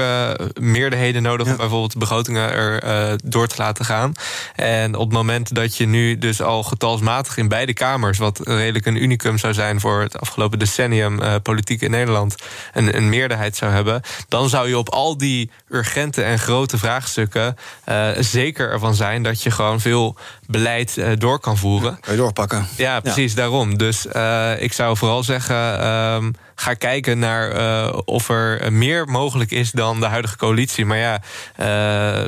[0.59, 4.13] meerderheden nodig om bijvoorbeeld de begrotingen er door te laten gaan.
[4.55, 8.85] En op het moment dat je nu dus al getalsmatig in beide kamers, wat redelijk
[8.85, 12.35] een unicum zou zijn voor het afgelopen decennium eh, politiek in Nederland,
[12.73, 17.55] een, een meerderheid zou hebben, dan zou je op al die urgente en grote vraagstukken
[17.83, 21.97] eh, zeker ervan zijn dat je gewoon veel beleid eh, door kan voeren.
[21.99, 22.67] Kan je doorpakken.
[22.75, 23.77] Ja, precies, daarom.
[23.77, 29.51] Dus eh, ik zou vooral zeggen, ehm, ga kijken naar eh, of er meer mogelijk
[29.51, 30.85] is dan de huidige coalitie.
[30.85, 31.21] Maar ja,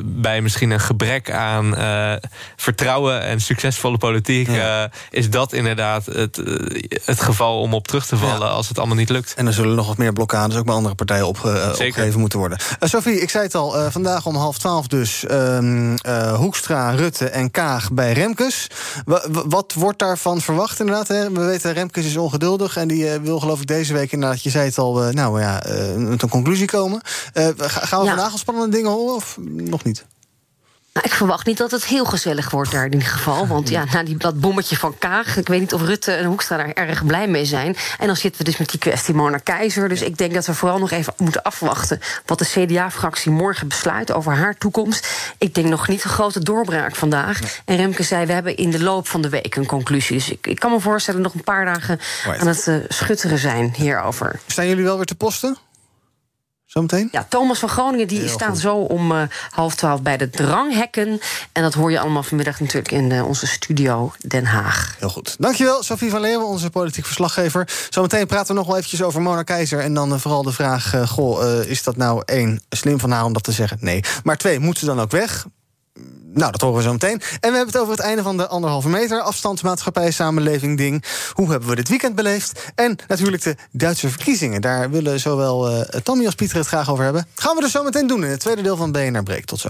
[0.03, 1.75] bij misschien een gebrek aan
[2.55, 4.49] vertrouwen en succesvolle politiek...
[5.09, 6.41] is dat inderdaad het,
[7.05, 9.33] het geval om op terug te vallen als het allemaal niet lukt.
[9.33, 12.57] En er zullen nog wat meer blokkades ook bij andere partijen opge- opgegeven moeten worden.
[12.79, 17.51] Sophie, ik zei het al, vandaag om half twaalf dus ehm, eh, Hoekstra, Rutte en
[17.51, 18.67] Kaag bij Remkes.
[19.05, 21.07] Wa- wa- wat wordt daarvan verwacht inderdaad?
[21.07, 21.31] Hè?
[21.31, 24.49] We weten, Remkes is ongeduldig en die eh, wil geloof ik deze week inderdaad, je
[24.49, 27.01] zei het al, eh, nou ja, eh, met een conclusie komen.
[27.33, 28.11] Eh, ga- gaan we Ja.
[28.13, 30.05] vandaag al spannende dingen horen of nog niet?
[30.97, 33.47] Nou, ik verwacht niet dat het heel gezellig wordt daar in ieder geval.
[33.47, 35.37] Want ja, na die, dat bommetje van Kaag...
[35.37, 37.75] ik weet niet of Rutte en Hoekstra daar erg blij mee zijn.
[37.99, 39.89] En dan zitten we dus met die kwestie Mona Keizer.
[39.89, 41.99] Dus ik denk dat we vooral nog even moeten afwachten...
[42.25, 45.07] wat de CDA-fractie morgen besluit over haar toekomst.
[45.37, 47.39] Ik denk nog niet een grote doorbraak vandaag.
[47.65, 50.17] En Remke zei, we hebben in de loop van de week een conclusie.
[50.17, 51.99] Dus ik, ik kan me voorstellen nog een paar dagen
[52.39, 54.39] aan het eh, schutteren zijn hierover.
[54.47, 55.57] Staan jullie wel weer te posten?
[56.67, 57.09] Zometeen?
[57.11, 58.59] Ja, Thomas van Groningen die Heel staat goed.
[58.59, 61.19] zo om eh, half twaalf bij de dranghekken.
[61.51, 64.95] En dat hoor je allemaal vanmiddag natuurlijk in eh, onze studio Den Haag.
[64.99, 65.35] Heel goed.
[65.39, 67.69] Dankjewel, Sophie van Leeuwen, onze politiek verslaggever.
[67.89, 69.79] Zometeen praten we nog wel eventjes over Mona Keizer.
[69.79, 73.33] En dan eh, vooral de vraag: goh, is dat nou één, slim van haar om
[73.33, 73.77] dat te zeggen?
[73.81, 74.03] Nee.
[74.23, 75.45] Maar twee, moet ze dan ook weg?
[76.33, 77.21] Nou, dat horen we zo meteen.
[77.21, 81.03] En we hebben het over het einde van de anderhalve meter afstandsmaatschappij samenleving ding.
[81.33, 82.71] Hoe hebben we dit weekend beleefd?
[82.75, 84.61] En natuurlijk de Duitse verkiezingen.
[84.61, 87.27] Daar willen zowel eh Tammy als Pieter het graag over hebben.
[87.35, 89.45] Gaan we dus zo meteen doen in het tweede deel van BNR Break.
[89.45, 89.69] Tot zo.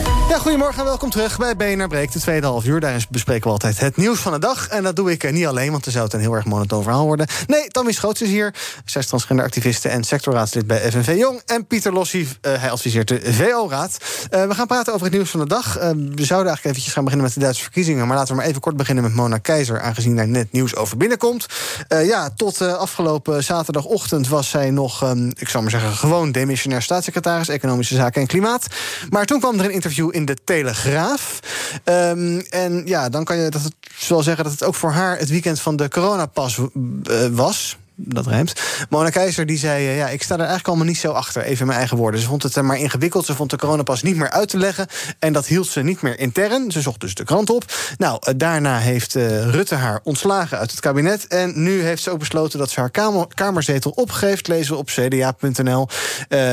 [0.31, 2.79] Ja, goedemorgen en welkom terug bij BNR Breek, de tweede half uur.
[2.79, 4.67] Daarin bespreken we altijd het nieuws van de dag.
[4.67, 6.83] En dat doe ik eh, niet alleen, want dan zou het een heel erg monotoon
[6.83, 7.27] verhaal worden.
[7.47, 8.53] Nee, Tammy Schoots is hier.
[8.85, 11.41] Zij is transgenderactiviste en sectorraadslid bij FNV Jong.
[11.45, 13.97] En Pieter Lossie, eh, hij adviseert de VO-raad.
[14.29, 15.73] Eh, we gaan praten over het nieuws van de dag.
[15.73, 18.07] We zouden eigenlijk eventjes gaan beginnen met de Duitse verkiezingen.
[18.07, 19.81] Maar laten we maar even kort beginnen met Mona Keizer...
[19.81, 21.45] aangezien daar net nieuws over binnenkomt.
[21.87, 25.03] Ja, tot afgelopen zaterdagochtend was zij nog...
[25.03, 27.49] ehm, ik zou maar zeggen, gewoon demissionair staatssecretaris...
[27.49, 28.67] Economische Zaken en Klimaat.
[29.09, 31.39] Maar toen kwam er een interview in de Telegraaf.
[31.83, 33.71] Ehm, en ja, dan kan je dat
[34.07, 37.77] wel zeggen dat het ook voor haar het weekend van de coronapas eh, was.
[38.03, 38.53] Dat rijmt.
[38.89, 41.41] Mona Keizer die zei: eh, Ja, ik sta er eigenlijk allemaal niet zo achter.
[41.41, 42.19] Even in mijn eigen woorden.
[42.19, 43.25] Ze vond het maar ingewikkeld.
[43.25, 44.87] Ze vond de coronapas niet meer uit te leggen.
[45.19, 46.71] En dat hield ze niet meer intern.
[46.71, 47.65] Ze zocht dus de krant op.
[47.97, 51.27] Nou, eh, daarna heeft eh, Rutte haar ontslagen uit het kabinet.
[51.27, 54.47] En nu heeft ze ook besloten dat ze haar kamer, kamerzetel opgeeft.
[54.47, 55.87] Lezen we op cda.nl.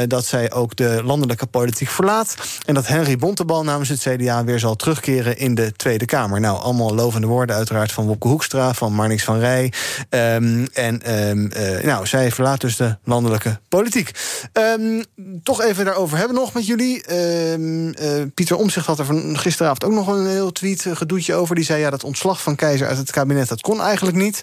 [0.06, 2.34] dat zij ook de landelijke politiek verlaat.
[2.66, 6.40] En dat Henry Bontebal namens het CDA weer zal terugkeren in de Tweede Kamer.
[6.40, 9.72] Nou, allemaal lovende woorden uiteraard van Wopke Hoekstra, van Marnix van Rij.
[10.08, 11.02] Ehm, en
[11.50, 14.10] ehm, eh, nou, zij verlaat dus de landelijke politiek.
[14.52, 15.02] Ehm,
[15.42, 17.02] toch even daarover hebben nog met jullie.
[17.04, 21.34] Ehm, eh, Pieter Omzicht had er van gisteravond ook nog een heel tweet eh, gedoetje
[21.34, 21.54] over.
[21.54, 24.42] Die zei ja, dat ontslag van Keizer uit het kabinet, dat kon eigenlijk niet.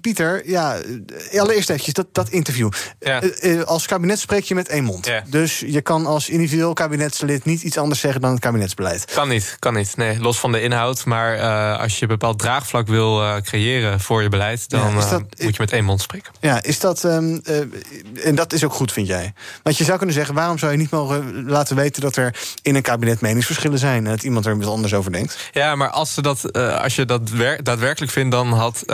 [0.00, 0.76] Pieter, ja,
[1.32, 2.70] allereerst eventjes dat, dat interview.
[3.00, 3.22] Ja.
[3.64, 5.06] Als kabinet spreek je met één mond.
[5.06, 5.22] Ja.
[5.26, 9.04] Dus je kan als individueel kabinetslid niet iets anders zeggen dan het kabinetsbeleid.
[9.04, 9.96] Kan niet, kan niet.
[9.96, 11.04] Nee, los van de inhoud.
[11.04, 11.38] Maar
[11.78, 15.69] als je bepaald draagvlak wil creëren voor je beleid, dan Ja, dat- moet je met
[15.72, 16.32] één mond spreken.
[16.40, 17.04] Ja, is dat.
[17.04, 19.32] ehm, eh, en dat is ook goed, vind jij?
[19.62, 22.74] Want je zou kunnen zeggen: waarom zou je niet mogen laten weten dat er in
[22.74, 25.36] een kabinet meningsverschillen zijn en dat iemand er wat anders over denkt?
[25.52, 28.84] Ja, maar als, ze dat, eh, als je dat wer- daadwerkelijk vindt, dan had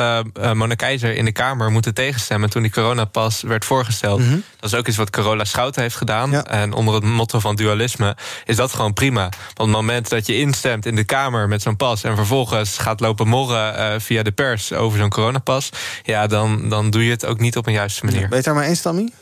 [0.54, 4.20] Mona Keizer in de Kamer moeten tegenstemmen toen die coronapas werd voorgesteld.
[4.20, 4.38] Mhm.
[4.60, 6.30] Dat is ook iets wat Carola Schouten heeft gedaan.
[6.30, 6.44] Ja.
[6.44, 9.20] En onder het motto van dualisme is dat gewoon prima.
[9.54, 13.00] Want het moment dat je instemt in de Kamer met zo'n pas en vervolgens gaat
[13.00, 15.70] lopen morren via de pers over zo'n coronapas,
[16.02, 18.20] ja, dan, dan doe je het ook niet op een juiste manier.
[18.20, 19.12] Ben je het daar maar eens, Tammy?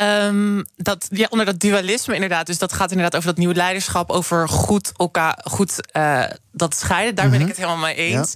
[0.00, 2.46] Ehm, dat, ja, onder dat dualisme inderdaad.
[2.46, 4.10] Dus dat gaat inderdaad over dat nieuwe leiderschap.
[4.10, 7.14] Over goed elkaar goed eh, dat scheiden.
[7.14, 8.34] Daar ben ik het helemaal mee eens.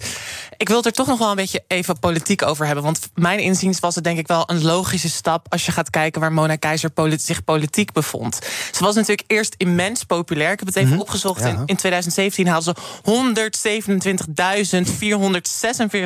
[0.57, 2.85] Ik wil het er toch nog wel een beetje even politiek over hebben.
[2.85, 5.47] Want mijn inziens was het denk ik wel een logische stap...
[5.49, 8.39] als je gaat kijken waar Mona Keizer polit- zich politiek bevond.
[8.73, 10.53] Ze was natuurlijk eerst immens populair.
[10.53, 11.41] Ik heb het even opgezocht.
[11.41, 11.49] Ja.
[11.49, 12.77] In, in 2017 haalde ze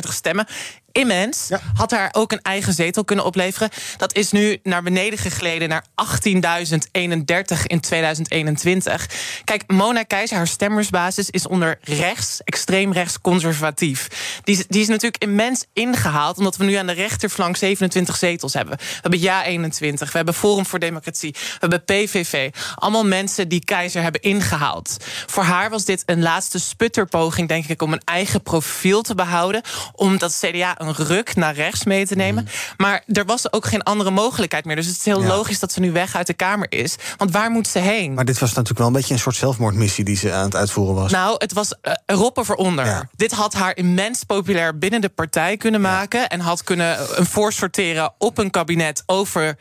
[0.05, 0.47] 127.446 stemmen.
[0.91, 1.47] Immens.
[1.47, 1.59] Ja.
[1.73, 3.69] Had haar ook een eigen zetel kunnen opleveren.
[3.97, 5.85] Dat is nu naar beneden gegleden naar
[6.27, 9.09] 18.031 in 2021.
[9.43, 14.07] Kijk, Mona Keizer, haar stemmersbasis is onder rechts, extreem rechts conservatief.
[14.43, 18.53] Die is, die is natuurlijk immens ingehaald, omdat we nu aan de rechterflank 27 zetels
[18.53, 18.77] hebben.
[18.77, 22.49] We hebben Ja 21, we hebben Forum voor Democratie, we hebben PVV.
[22.75, 24.97] Allemaal mensen die Keizer hebben ingehaald.
[25.25, 29.61] Voor haar was dit een laatste sputterpoging, denk ik, om een eigen profiel te behouden.
[29.91, 32.47] Om dat CDA een ruk naar rechts mee te nemen.
[32.77, 34.75] Maar er was ook geen andere mogelijkheid meer.
[34.75, 35.27] Dus het is heel Ja.
[35.27, 36.95] logisch dat ze nu weg uit de Kamer is.
[37.17, 38.13] Want waar moet ze heen?
[38.13, 40.95] Maar dit was natuurlijk wel een beetje een soort zelfmoordmissie die ze aan het uitvoeren
[40.95, 41.11] was.
[41.11, 42.85] Nou, het was uh, roppen voor onder.
[42.85, 43.09] Ja.
[43.15, 46.29] Dit had haar immens populair binnen de partij kunnen maken.
[46.29, 49.57] En had kunnen een voorsorteren op een kabinet over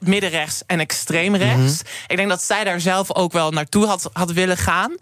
[0.00, 1.82] middenrechts en extreemrechts.
[1.82, 4.96] Mm Ik denk dat zij daar zelf ook wel naartoe had, had willen gaan.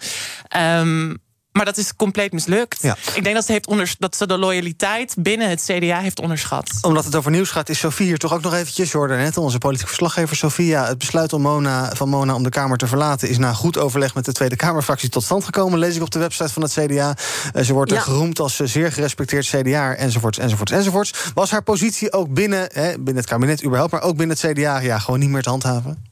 [0.57, 1.19] Um,
[1.53, 2.83] maar dat is compleet mislukt.
[2.83, 2.97] Ja.
[3.15, 6.71] Ik denk dat ze, heeft dat ze de loyaliteit binnen het CDA heeft onderschat.
[6.83, 8.93] Omdat het over nieuws gaat, is Sofie hier toch ook nog eventjes.
[8.93, 10.87] Jordan net, onze politieke verslaggever Sofia.
[10.87, 13.29] Het besluit om Mona, van Mona om de Kamer te verlaten...
[13.29, 15.79] is na goed overleg met de Tweede Kamerfractie tot stand gekomen.
[15.79, 17.17] Lees ik op de website van het CDA.
[17.55, 21.15] Uh, ze wordt er geroemd als zeer gerespecteerd CDA, enzovoorts, enzovoorts, enzovoorts.
[21.35, 23.93] Was haar positie ook binnen, hè, binnen het kabinet überhaupt...
[23.93, 26.10] maar ook binnen het CDA ja, gewoon niet meer te handhaven?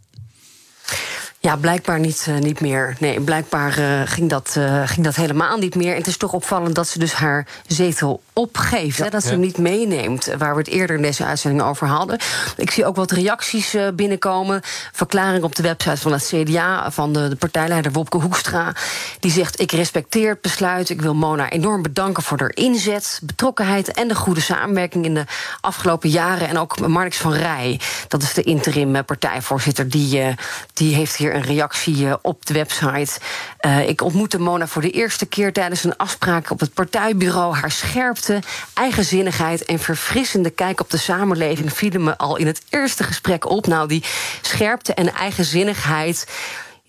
[1.40, 2.96] Ja, blijkbaar niet, uh, niet meer.
[2.98, 5.90] Nee, blijkbaar uh, ging, dat, uh, ging dat helemaal niet meer.
[5.90, 8.96] En het is toch opvallend dat ze dus haar zetel opgeeft.
[8.96, 11.86] Ja, hè, dat ze hem niet meeneemt, waar we het eerder in deze uitzending over
[11.86, 12.18] hadden.
[12.56, 14.60] Ik zie ook wat reacties binnenkomen.
[14.92, 18.72] Verklaring op de website van het CDA van de, de, partijleider Wopke Hoekstra.
[19.20, 20.90] Die zegt: Ik respecteer het besluit.
[20.90, 25.24] Ik wil Mona enorm bedanken voor haar inzet, betrokkenheid en de goede samenwerking in de
[25.60, 26.48] afgelopen jaren.
[26.48, 30.34] En ook Marnix van Rij, dat is de interim partijvoorzitter, die,
[30.72, 33.20] die heeft hier een reactie eh, op de website.
[33.66, 37.54] Uh, ik ontmoette Mona voor de eerste keer tijdens een afspraak op het partijbureau.
[37.54, 38.27] Haar scherpte,
[38.74, 43.66] eigenzinnigheid en verfrissende kijk op de samenleving vielen me al in het eerste gesprek op.
[43.66, 44.04] Nou, die
[44.42, 46.26] scherpte en eigenzinnigheid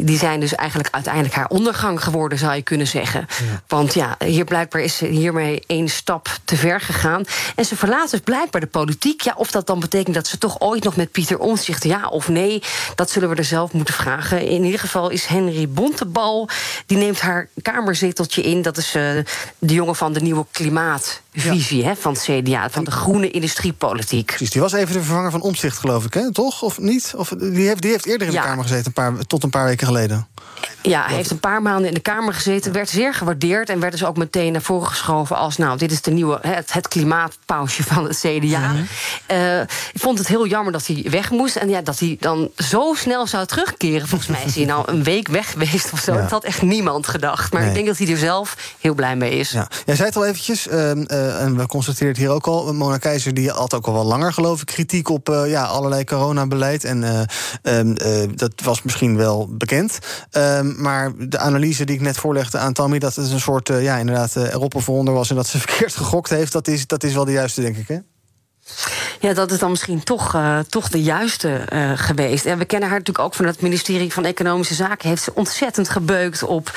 [0.03, 3.27] die zijn dus eigenlijk uiteindelijk haar ondergang geworden, zou je kunnen zeggen.
[3.67, 7.23] Want ja, hier blijkbaar is ze hiermee één stap te ver gegaan.
[7.55, 9.21] En ze verlaat dus blijkbaar de politiek.
[9.21, 12.27] Ja, of dat dan betekent dat ze toch ooit nog met Pieter Omtzigt ja of
[12.27, 12.61] nee,
[12.95, 14.47] dat zullen we er zelf moeten vragen.
[14.47, 16.49] In ieder geval is Henry Bontebal,
[16.85, 18.61] die neemt haar kamerzeteltje in.
[18.61, 19.03] Dat is uh,
[19.57, 20.45] de jongen van de nieuwe
[21.39, 24.25] klimaatvisie hè, van het CDA, van de groene industriepolitiek.
[24.25, 26.31] Precies, die was even de vervanger van Omtzigt, geloof ik, hè?
[26.31, 26.61] toch?
[26.61, 27.13] Of niet?
[27.15, 29.65] Of, die, heeft, die heeft eerder in de Kamer gezeten, een paar, tot een paar
[29.65, 30.27] weken geleden.
[30.81, 33.91] Ja, hij heeft een paar maanden in de Kamer gezeten, werd zeer gewaardeerd en werd
[33.91, 37.83] dus ook meteen naar voren geschoven als nou, dit is de nieuwe, het, het klimaatpausje
[37.83, 38.71] van het CDA.
[38.71, 38.87] Mm
[39.31, 42.49] uh, ik vond het heel jammer dat hij weg moest en ja, dat hij dan
[42.55, 44.07] zo snel zou terugkeren.
[44.07, 46.13] Volgens mij is hij nou een week weg geweest of zo.
[46.13, 46.21] Ja.
[46.21, 47.53] Dat had echt niemand gedacht.
[47.53, 47.69] Maar nee.
[47.69, 49.51] ik denk dat hij er zelf heel blij mee is.
[49.51, 49.67] Ja.
[49.85, 52.97] Jij zei het al eventjes, uh, uh, en we constateren het hier ook al, Mona
[52.97, 56.83] Keizer die had ook al wel langer geloof ik kritiek op ja, allerlei coronabeleid.
[56.83, 57.27] En
[57.61, 57.95] ehm,
[58.35, 59.99] dat was misschien wel bekend.
[60.31, 63.97] Um, maar de analyse die ik net voorlegde aan Tammy, dat het een soort, ja,
[63.97, 67.13] inderdaad, erop of onder was en dat ze verkeerd gegokt heeft, dat is, dat is
[67.13, 67.97] wel de juiste, denk ik, hè?
[69.19, 72.45] Ja, dat is dan misschien toch, uh, toch de juiste uh, geweest.
[72.45, 75.09] En we kennen haar natuurlijk ook van het ministerie van Economische Zaken.
[75.09, 76.71] Heeft ze ontzettend gebeukt op.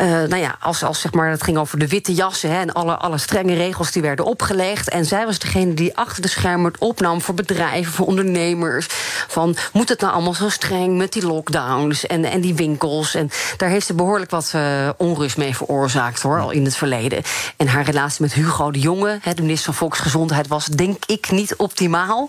[0.00, 2.72] Uh, nou ja, als, als zeg maar, het ging over de witte jassen hè, en
[2.72, 4.88] alle, alle strenge regels die werden opgelegd.
[4.88, 8.86] En zij was degene die achter de schermen het opnam voor bedrijven, voor ondernemers.
[9.28, 13.14] Van moet het nou allemaal zo streng met die lockdowns en, en die winkels?
[13.14, 14.54] En daar heeft ze behoorlijk wat
[14.96, 17.22] onrust mee veroorzaakt hoor, al in het verleden.
[17.56, 21.25] En haar relatie met Hugo de Jonge, hè, de minister van Volksgezondheid, was denk ik
[21.30, 22.28] niet optimaal.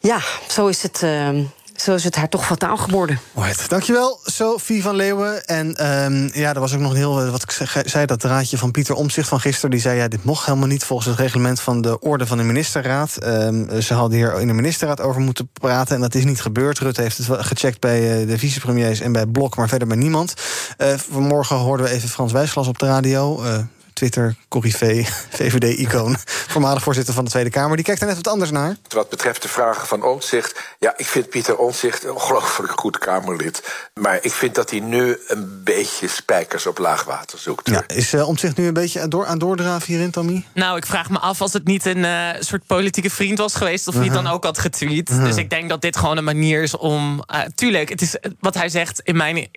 [0.00, 1.00] Ja, zo is het.
[1.04, 1.28] Uh,
[1.76, 3.20] zo is het haar toch fataal geworden.
[3.34, 3.68] Right.
[3.68, 5.44] Dankjewel, Sophie van Leeuwen.
[5.44, 8.94] En um, ja, er was ook nog heel, wat ik zei, dat raadje van Pieter
[8.94, 9.70] Omzicht van gisteren.
[9.70, 12.44] Die zei, ja, dit mocht helemaal niet volgens het reglement van de orde van de
[12.44, 13.18] ministerraad.
[13.26, 15.94] Um, ze hadden hier in de ministerraad over moeten praten.
[15.94, 16.78] En dat is niet gebeurd.
[16.78, 20.34] Rutte heeft het gecheckt bij uh, de vicepremiers en bij Blok, maar verder bij niemand.
[20.78, 23.44] Uh, vanmorgen hoorden we even Frans Wijsglas op de radio.
[23.44, 23.58] Uh,
[24.04, 26.16] Twitter, corrivee, VVD-icoon,
[26.52, 27.76] voormalig voorzitter van de Tweede Kamer.
[27.76, 28.76] Die kijkt er net wat anders naar.
[28.88, 30.60] Wat betreft de vragen van Omtzigt...
[30.78, 33.88] ja, ik vind Pieter Omtzigt een ongelooflijk goed Kamerlid.
[34.00, 37.68] Maar ik vind dat hij nu een beetje spijkers op laag water zoekt.
[37.68, 40.44] Ja, is uh, Omtzigt nu een beetje aan, door, aan doordraven hierin, Tommy?
[40.54, 43.88] Nou, ik vraag me af als het niet een uh, soort politieke vriend was geweest...
[43.88, 44.22] of hij uh -huh.
[44.22, 45.08] dan ook had getweet.
[45.08, 45.24] -huh.
[45.24, 47.24] Dus ik denk dat dit gewoon een manier is om...
[47.34, 49.48] Uh, tuurlijk, het is wat hij zegt in mijn,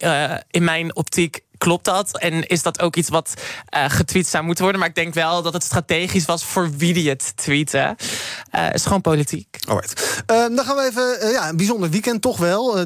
[0.50, 2.18] in mijn optiek klopt dat?
[2.18, 3.34] En is dat ook iets wat
[3.76, 4.82] uh, getweet zou moeten worden?
[4.82, 7.96] Maar ik denk wel dat het strategisch was voor wie die het tweeten.
[8.56, 9.58] Uh, is gewoon politiek.
[9.68, 10.24] Alright.
[10.32, 12.86] Uh, dan gaan we even, ja, een bijzonder weekend toch wel.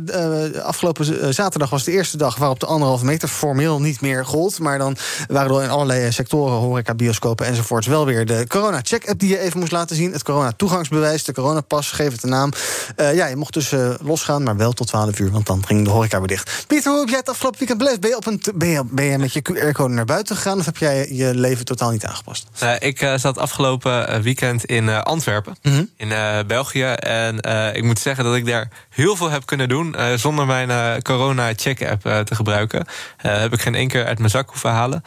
[0.62, 4.60] afgelopen zaterdag was de eerste dag waarop de anderhalve meter formeel niet meer gold.
[4.60, 9.30] Maar dan waren er in allerlei sectoren, horeca, bioscopen enzovoorts, wel weer de corona-check-app die
[9.30, 10.12] je even moest laten zien.
[10.12, 12.52] Het corona-toegangsbewijs, de coronapas, geef het de naam.
[12.96, 16.18] ja, je mocht dus losgaan, maar wel tot 12 uur, want dan ging de horeca
[16.18, 16.66] weer dicht.
[16.68, 18.00] Pieter, hoe heb jij het afgelopen weekend beleefd?
[18.00, 20.66] Ben je op een ben je, ben je met je QR-code naar buiten gegaan of
[20.66, 22.48] heb jij je leven totaal niet aangepast?
[22.64, 25.90] Uh, ik uh, zat afgelopen weekend in uh, Antwerpen, mm -hmm.
[25.98, 26.10] in
[26.48, 26.84] België.
[26.84, 27.36] En
[27.76, 32.36] ik moet zeggen dat ik daar heel veel heb kunnen doen zonder mijn corona-check-app te
[32.36, 32.86] gebruiken.
[33.18, 35.04] heb ik geen één keer uit mijn zak hoeven halen.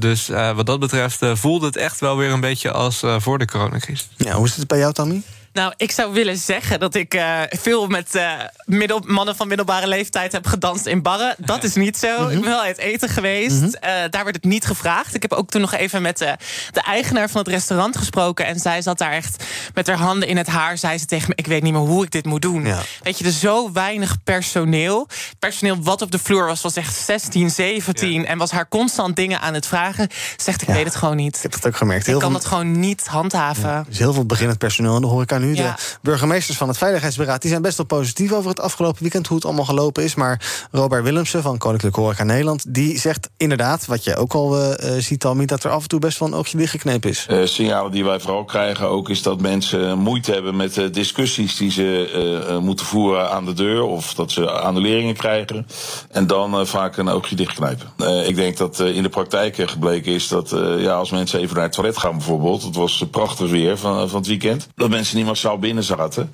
[0.00, 4.08] dus wat dat betreft voelde het echt wel weer een beetje als voor de coronacrisis.
[4.16, 5.22] Ja, hoe is het bij jou, Tammy?
[5.56, 8.32] Nou, ik zou willen zeggen dat ik uh, veel met uh,
[8.64, 11.34] middel, mannen van middelbare leeftijd heb gedanst in barren.
[11.38, 12.28] Dat is niet zo.
[12.28, 13.60] Ik ben wel uit eten geweest.
[13.60, 13.66] -hmm.
[13.66, 15.14] uh, daar werd het niet gevraagd.
[15.14, 16.36] Ik heb ook toen nog even met de,
[16.72, 18.46] de eigenaar van het restaurant gesproken.
[18.46, 20.78] En zij zat daar echt met haar handen in het haar.
[20.78, 22.64] Zei ze tegen me: Ik weet niet meer hoe ik dit moet doen.
[22.64, 22.80] Ja.
[23.02, 25.08] Weet je, er zo weinig personeel.
[25.38, 28.20] Personeel wat op de vloer was, was echt 16, 17.
[28.20, 28.26] Ja.
[28.26, 30.08] En was haar constant dingen aan het vragen.
[30.36, 30.74] Zegt: Ik ja.
[30.74, 31.36] weet het gewoon niet.
[31.36, 32.06] Ik heb het ook gemerkt.
[32.06, 33.70] Ik kan dat gewoon niet handhaven.
[33.70, 35.45] Er is heel veel beginnend personeel in de horeca nu.
[35.54, 39.36] De burgemeesters van het Veiligheidsberaad die zijn best wel positief over het afgelopen weekend, hoe
[39.36, 40.14] het allemaal gelopen is.
[40.14, 44.74] Maar Robert Willemsen van Koninklijke Horeca Nederland, die zegt inderdaad, wat je ook al uh,
[44.98, 47.26] ziet, al dat er af en toe best wel een oogje dichtgeknepen is.
[47.30, 51.56] Uh, signalen die wij vooral krijgen ook is dat mensen moeite hebben met de discussies
[51.56, 53.82] die ze uh, moeten voeren aan de deur.
[53.82, 55.66] Of dat ze annuleringen krijgen.
[56.10, 57.88] En dan vaak een oogje dichtknijpen.
[58.26, 61.72] ik denk dat in de praktijk gebleken is dat ja, als mensen even naar het
[61.72, 62.62] toilet gaan bijvoorbeeld.
[62.62, 64.68] Het was prachtig weer van, van het weekend.
[64.74, 66.32] Dat mensen niet massaal binnen zaten.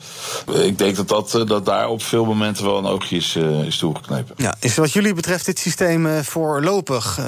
[0.53, 4.35] Ik denk dat, dat, dat daar op veel momenten wel een oogje is, is toegeknepen.
[4.39, 7.19] Ja, is wat jullie betreft dit systeem voorlopig,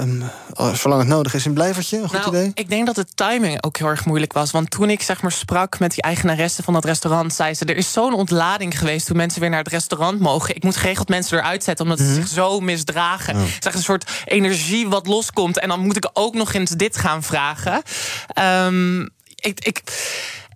[0.74, 1.96] zolang het nodig is, een blijvertje?
[1.98, 2.50] Een goed nou, idee?
[2.54, 4.50] Ik denk dat de timing ook heel erg moeilijk was.
[4.50, 7.76] Want toen ik zeg maar sprak met die eigenaresse van dat restaurant, zei ze: Er
[7.76, 10.56] is zo'n ontlading geweest toen mensen weer naar het restaurant mogen.
[10.56, 12.14] Ik moet geregeld mensen eruit zetten omdat ze Mhm.
[12.14, 13.34] zich zo misdragen.
[13.36, 13.42] Oh.
[13.60, 15.58] Zeg een soort energie wat loskomt.
[15.58, 17.82] En dan moet ik ook nog eens dit gaan vragen.
[18.66, 19.08] Um,
[19.44, 19.64] ik.
[19.64, 19.82] ik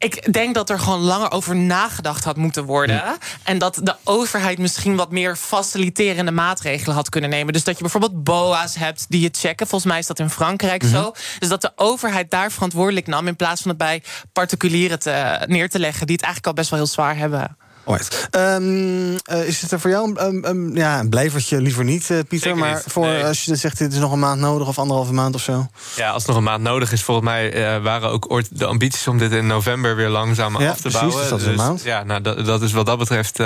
[0.00, 3.02] ik denk dat er gewoon langer over nagedacht had moeten worden.
[3.42, 7.52] En dat de overheid misschien wat meer faciliterende maatregelen had kunnen nemen.
[7.52, 9.66] Dus dat je bijvoorbeeld BOA's hebt die je checken.
[9.66, 10.92] Volgens mij is dat in Frankrijk Mhm.
[10.92, 11.12] zo.
[11.38, 13.26] Dus dat de overheid daar verantwoordelijk nam.
[13.26, 16.06] In plaats van het bij particulieren te, neer te leggen.
[16.06, 17.56] die het eigenlijk al best wel heel zwaar hebben.
[17.88, 18.28] Alright.
[18.36, 22.18] Um, uh, is het er voor jou een, um, ja, een blijvertje liever niet, uh,
[22.18, 22.38] Pieter?
[22.38, 23.24] Zeker maar niet, voor nee.
[23.24, 25.66] als je zegt dit is nog een maand nodig of anderhalve maand of zo?
[25.96, 29.06] Ja, als nog een maand nodig is, volgens mij uh, waren ook ooit de ambities
[29.08, 31.20] om dit in november weer langzaam Ja, af te precies, bouwen.
[31.20, 31.82] dus dat is een maand.
[31.82, 33.38] Ja, nou, dat, dat is wat dat betreft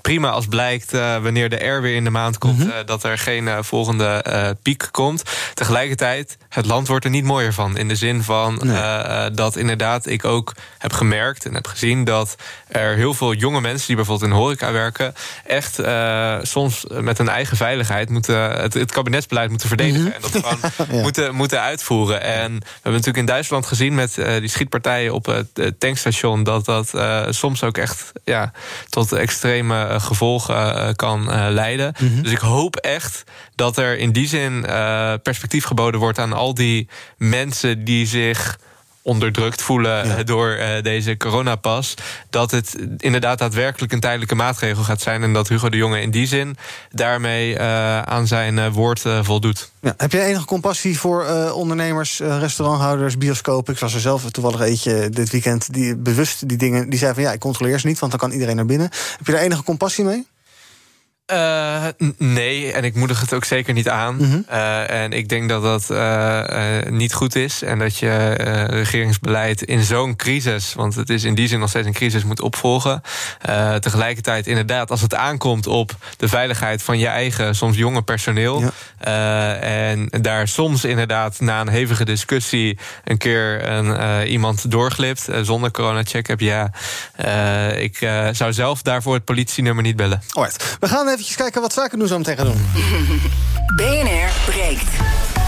[0.00, 0.90] prima als blijkt
[1.22, 2.84] wanneer de R weer in de maand komt, Mhm.
[2.86, 5.22] dat er geen volgende piek komt.
[5.54, 7.76] Tegelijkertijd, het land wordt er niet mooier van.
[7.76, 9.30] In de zin van Nee.
[9.30, 12.34] dat inderdaad ik ook heb gemerkt en heb gezien dat
[12.68, 15.14] er heel veel jonge mensen die bijvoorbeeld in horeca werken,
[15.46, 20.02] echt uh, soms met hun eigen veiligheid moeten het, het kabinetsbeleid moeten verdedigen.
[20.02, 20.12] Mhm.
[20.12, 20.60] En dat gewoon
[20.96, 21.02] Ja.
[21.02, 22.22] moeten, moeten uitvoeren.
[22.22, 26.64] En we hebben natuurlijk in Duitsland gezien met uh, die schietpartijen op het tankstation, dat
[26.64, 28.52] dat uh, soms ook echt ja,
[28.88, 31.94] tot extreme gevolgen kan leiden.
[31.98, 32.22] Mhm.
[32.22, 34.66] Dus ik hoop echt dat er in die zin
[35.22, 38.58] perspectief geboden wordt aan al die mensen die zich
[39.02, 40.16] onderdrukt voelen Ja.
[40.16, 41.94] eh, door eh, deze coronapas.
[42.30, 45.22] Dat het inderdaad daadwerkelijk een tijdelijke maatregel gaat zijn.
[45.22, 46.56] En dat Hugo de Jonge in die zin
[46.90, 49.70] daarmee eh, aan zijn woord voldoet.
[49.80, 49.94] Ja.
[49.96, 53.74] Heb jij enige compassie voor ondernemers, restauranthouders, bioscopen?
[53.74, 57.22] Ik was er zelf toevallig eentje dit weekend die bewust die dingen die zei van
[57.22, 58.90] ja, ik controleer ze niet, want dan kan iedereen naar binnen.
[59.16, 60.26] Heb je daar enige compassie mee?
[61.32, 61.84] Uh,
[62.18, 64.16] nee, en ik moedig het ook zeker niet aan.
[64.16, 64.40] Mhm.
[64.50, 66.42] Uh, en ik denk dat dat uh,
[66.88, 67.62] niet goed is.
[67.62, 68.32] En dat je
[68.70, 72.40] regeringsbeleid in zo'n crisis, want het is in die zin nog steeds een crisis, moet
[72.40, 73.02] opvolgen.
[73.80, 78.72] tegelijkertijd, inderdaad, als het aankomt op de veiligheid van je eigen, soms jonge personeel.
[79.00, 79.54] Ja.
[79.54, 86.26] en daar soms inderdaad na een hevige discussie een keer een, iemand doorglipt zonder coronacheck
[86.26, 86.40] heb.
[86.40, 86.70] Ja,
[87.76, 87.96] ik
[88.32, 90.22] zou zelf daarvoor het politienummer niet bellen.
[90.30, 90.76] Alright.
[90.80, 92.66] We gaan even kijken wat zaken doen zo meteen gaan doen.
[93.76, 94.90] BNR breekt.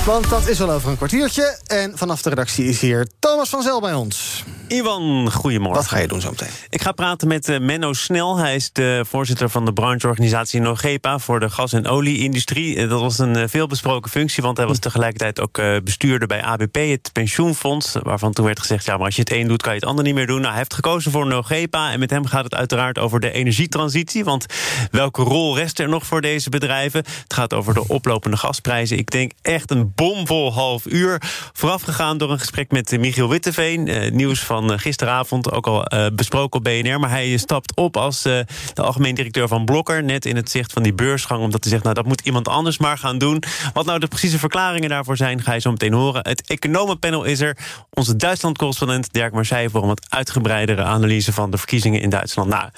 [0.05, 1.59] Want dat is wel over een kwartiertje.
[1.67, 4.45] En vanaf de redactie is hier Thomas van Zel bij ons.
[4.69, 5.81] Iwan, goedemorgen.
[5.81, 6.49] Wat ga je doen zo meteen?
[6.71, 8.37] Ik ga praten met uh, Menno Snel.
[8.37, 12.77] Hij is de voorzitter van de brancheorganisatie Nogepa voor de gas- en olieindustrie.
[12.77, 16.75] Uh, dat was een uh, veelbesproken functie, want hij was tegelijkertijd ook bestuurder bij ABP,
[16.75, 17.97] het pensioenfonds.
[18.03, 20.05] Waarvan toen werd gezegd: ja, maar als je het een doet, kan je het ander
[20.05, 20.41] niet meer doen.
[20.41, 21.93] Nou, hij heeft gekozen voor Nogepa.
[21.93, 24.25] En met hem gaat het uiteraard over de energietransitie.
[24.25, 24.47] Want
[24.91, 27.05] welke rol rest er nog voor deze bedrijven?
[27.23, 28.99] Het gaat over de oplopende gasprijzen.
[28.99, 31.23] Ik denk echt een bomvol half uur.
[31.53, 34.11] Voorafgegaan door een gesprek met Michiel Witteveen.
[34.13, 37.01] nieuws van van gisteravond, ook al besproken op BNR.
[37.01, 40.05] Maar hij stapt op als de algemeen directeur van Blokker.
[40.05, 41.43] Net in het zicht van die beursgang.
[41.43, 43.43] Omdat hij zegt, nou dat moet iemand anders maar gaan doen.
[43.73, 46.29] Wat nou de precieze verklaringen daarvoor zijn, ga je zo meteen horen.
[46.29, 47.57] Het economenpanel is er.
[47.91, 49.71] Onze Duitsland-correspondent Dirk Marseille...
[49.71, 52.49] voor een wat uitgebreidere analyse van de verkiezingen in Duitsland.
[52.49, 52.69] Nou,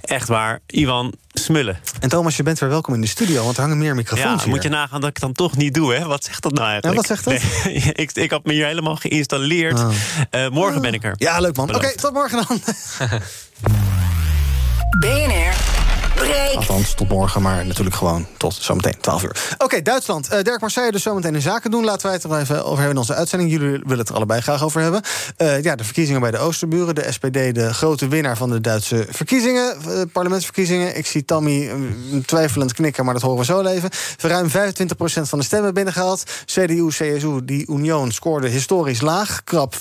[0.00, 0.60] echt waar.
[0.66, 1.78] Ivan, smullen.
[2.00, 4.44] En Thomas, je bent weer welkom in de studio, want er hangen meer microfoons ja,
[4.44, 4.54] hier.
[4.54, 6.06] moet je nagaan dat ik het dan toch niet doe, hè?
[6.06, 7.06] Wat zegt dat nou eigenlijk?
[7.06, 7.64] Ja, wat zegt dat?
[7.64, 9.78] Nee, ik, ik had me hier helemaal geïnstalleerd.
[9.78, 9.90] Oh.
[10.30, 11.14] Uh, morgen ben ik er.
[11.16, 11.68] Ja, leuk man.
[11.68, 12.60] Oké, okay, tot morgen dan.
[15.00, 15.71] BNR
[16.14, 16.56] breekt.
[16.56, 19.54] Althans, tot morgen, maar natuurlijk gewoon tot zometeen 12 uur.
[19.58, 20.32] Oké, Duitsland.
[20.32, 21.84] Uh, Dirk Marseille dus zometeen in zaken doen.
[21.84, 23.50] Laten wij het er even over hebben in onze uitzending.
[23.50, 25.02] Jullie willen het er allebei graag over hebben.
[25.38, 26.94] Uh, ja, de verkiezingen bij de Oosterburen.
[26.94, 29.76] De SPD, de grote winnaar van de Duitse verkiezingen.
[29.88, 30.96] Uh, parlementsverkiezingen.
[30.96, 31.70] Ik zie Tammy
[32.26, 33.90] twijfelend knikken, maar dat horen we zo even.
[34.18, 34.52] Ruim 25%
[35.22, 36.24] van de stemmen binnengehaald.
[36.44, 39.44] CDU, CSU, die Union scoorde historisch laag.
[39.44, 39.78] Krap 24%,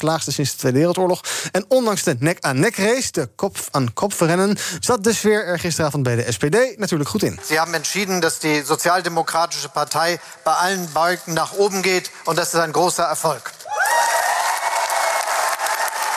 [0.00, 1.20] laagste sinds de Tweede Wereldoorlog.
[1.52, 4.56] En ondanks de nek-aan-nek race, de kop-aan-kop-rennen...
[4.80, 7.40] zat de sfeer er gisteravond bij de SPD natuurlijk goed in.
[7.46, 12.10] Ze hebben entschieden dat die Sozialdemokratische Partei bij allen Balken naar oben geht.
[12.24, 13.42] En dat is een großer Erfolg.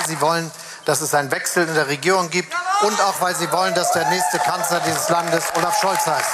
[0.07, 0.51] Sie wollen,
[0.83, 4.07] dass es einen Wechsel in der Regierung gibt und auch, weil sie wollen, dass der
[4.09, 6.33] nächste Kanzler dieses Landes Olaf Scholz heißt.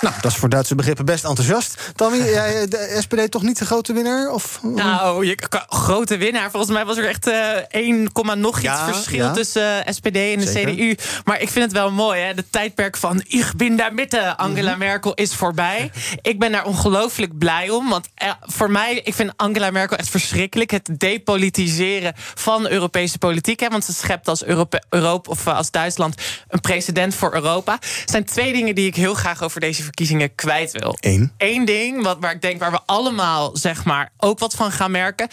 [0.00, 1.92] Nou, dat is voor Duitse begrippen best enthousiast.
[1.94, 4.30] Tammy, jij, de SPD toch niet de grote winnaar?
[4.30, 4.60] Of?
[4.62, 5.38] Nou, je,
[5.68, 6.50] grote winnaar.
[6.50, 9.32] Volgens mij was er echt uh, 1, nog iets ja, verschil ja.
[9.32, 10.74] tussen uh, SPD en de Zeker.
[10.74, 10.96] CDU.
[11.24, 12.34] Maar ik vind het wel mooi, hè?
[12.34, 14.88] De tijdperk van ik ben daar mitte Angela mm -hmm.
[14.88, 15.90] Merkel is voorbij.
[16.22, 17.88] ik ben daar ongelooflijk blij om.
[17.88, 20.70] Want uh, voor mij, ik vind Angela Merkel echt verschrikkelijk.
[20.70, 23.60] Het depolitiseren van Europese politiek.
[23.60, 23.68] Hè?
[23.68, 27.72] Want ze schept als Europa, Europa of als Duitsland een precedent voor Europa.
[27.72, 30.96] Er zijn twee dingen die ik heel graag over deze verkiezingen kwijt wil.
[31.00, 31.32] Eén.
[31.36, 34.90] Eén ding wat, waar ik denk waar we allemaal zeg maar ook wat van gaan
[34.90, 35.28] merken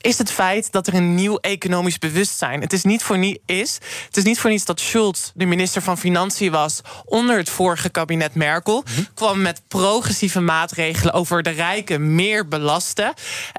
[0.00, 2.60] is het feit dat er een nieuw economisch bewustzijn.
[2.60, 5.82] Het is niet voor, niet, is, het is niet voor niets dat Schulz de minister
[5.82, 8.84] van Financiën was onder het vorige kabinet Merkel.
[8.86, 9.06] Mm -hmm.
[9.14, 13.12] Kwam met progressieve maatregelen over de rijken meer belasten.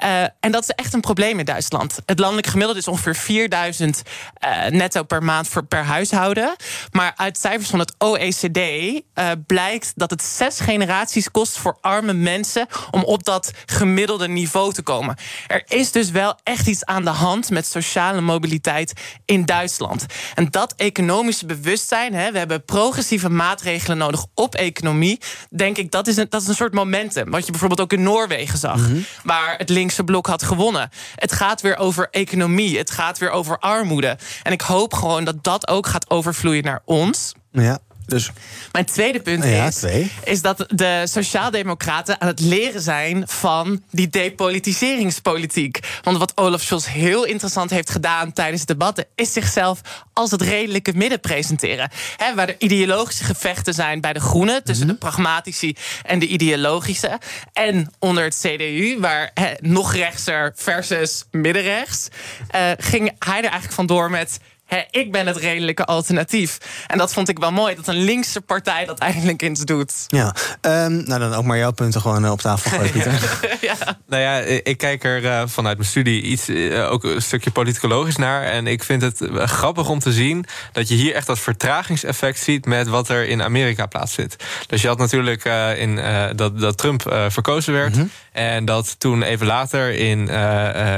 [0.03, 1.97] Uh, en dat is echt een probleem in Duitsland.
[2.05, 4.01] Het landelijk gemiddelde is ongeveer 4000
[4.45, 6.55] uh, netto per maand voor, per huishouden.
[6.91, 12.13] Maar uit cijfers van het OECD uh, blijkt dat het zes generaties kost voor arme
[12.13, 15.15] mensen om op dat gemiddelde niveau te komen.
[15.47, 18.93] Er is dus wel echt iets aan de hand met sociale mobiliteit
[19.25, 20.05] in Duitsland.
[20.35, 25.21] En dat economische bewustzijn, hè, we hebben progressieve maatregelen nodig op economie.
[25.49, 27.31] Denk ik, dat is een, dat is een soort momentum.
[27.31, 29.05] Wat je bijvoorbeeld ook in Noorwegen zag, mm -hmm.
[29.23, 30.89] waar het linkse blok had gewonnen.
[31.15, 34.17] Het gaat weer over economie, het gaat weer over armoede.
[34.43, 37.33] En ik hoop gewoon dat dat ook gaat overvloeien naar ons.
[37.51, 37.79] Ja.
[38.11, 38.31] Dus...
[38.71, 40.11] Mijn tweede punt ja, is, twee.
[40.23, 45.79] is dat de Sociaaldemocraten aan het leren zijn van die depolitiseringspolitiek.
[46.03, 49.81] Want wat Olaf Scholz heel interessant heeft gedaan tijdens debatten, is zichzelf
[50.13, 51.89] als het redelijke midden presenteren.
[52.17, 54.99] He, waar er ideologische gevechten zijn bij de Groenen, tussen mm -hmm.
[54.99, 57.19] de pragmatici en de ideologische.
[57.53, 62.07] En onder het CDU, waar he, nog rechtser versus middenrechts,
[62.55, 64.39] uh, ging hij er eigenlijk vandoor met
[64.71, 66.57] He, ik ben het redelijke alternatief.
[66.87, 69.93] En dat vond ik wel mooi, dat een linkse partij dat eigenlijk eens doet.
[70.07, 73.39] Ja, um, nou dan ook maar jouw punten gewoon op tafel gooien, Pieter.
[73.61, 73.75] ja.
[74.07, 78.15] Nou ja, ik kijk er uh, vanuit mijn studie iets, uh, ook een stukje politicologisch
[78.15, 78.43] naar.
[78.43, 82.65] En ik vind het grappig om te zien dat je hier echt dat vertragingseffect ziet
[82.65, 84.35] met wat er in Amerika plaatsvindt.
[84.67, 85.43] Dus je had natuurlijk
[85.77, 85.95] in,
[86.35, 87.95] dat, dat Trump verkozen werd.
[87.95, 88.11] Mm -hmm.
[88.31, 90.29] En dat toen even later in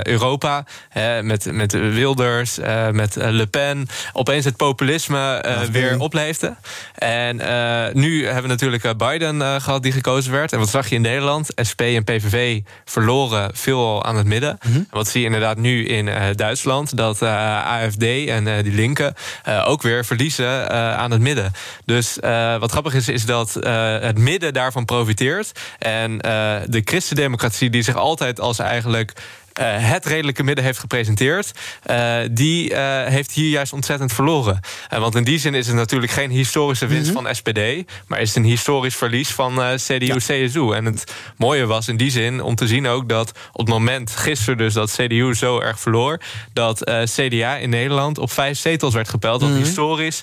[0.03, 0.65] Europa,
[1.21, 2.57] met, met Wilders,
[2.91, 6.55] met Le Pen en opeens het populisme uh, weer opleefde.
[6.95, 7.35] En
[7.93, 10.53] nu hebben we natuurlijk Biden gehad die gekozen werd.
[10.53, 11.49] En wat zag je in Nederland?
[11.69, 14.57] SP en PVV verloren veel aan het midden.
[14.61, 14.79] Mm -hmm.
[14.79, 16.97] En wat zie je inderdaad nu in Duitsland?
[16.97, 19.15] Dat AFD en die linken
[19.65, 21.51] ook weer verliezen aan het midden.
[21.85, 22.17] Dus
[22.59, 23.53] wat grappig is, is dat
[24.01, 25.51] het midden daarvan profiteert.
[25.79, 26.17] En
[26.65, 26.81] de
[27.23, 29.13] christendemocratie die zich altijd als eigenlijk
[29.61, 31.51] het redelijke midden heeft gepresenteerd,
[31.91, 34.59] uh, die uh, heeft hier juist ontzettend verloren.
[34.89, 37.25] want in die zin is het natuurlijk geen historische winst mm -hmm.
[37.25, 40.61] van SPD, maar is het een historisch verlies van CDU-CSU.
[40.61, 40.75] Ja.
[40.75, 44.15] En het mooie was in die zin om te zien ook dat op het moment
[44.15, 46.19] gisteren dus dat CDU zo erg verloor,
[46.53, 49.63] dat CDA in Nederland op vijf zetels werd gepeld, wat mm -hmm.
[49.63, 50.21] historisch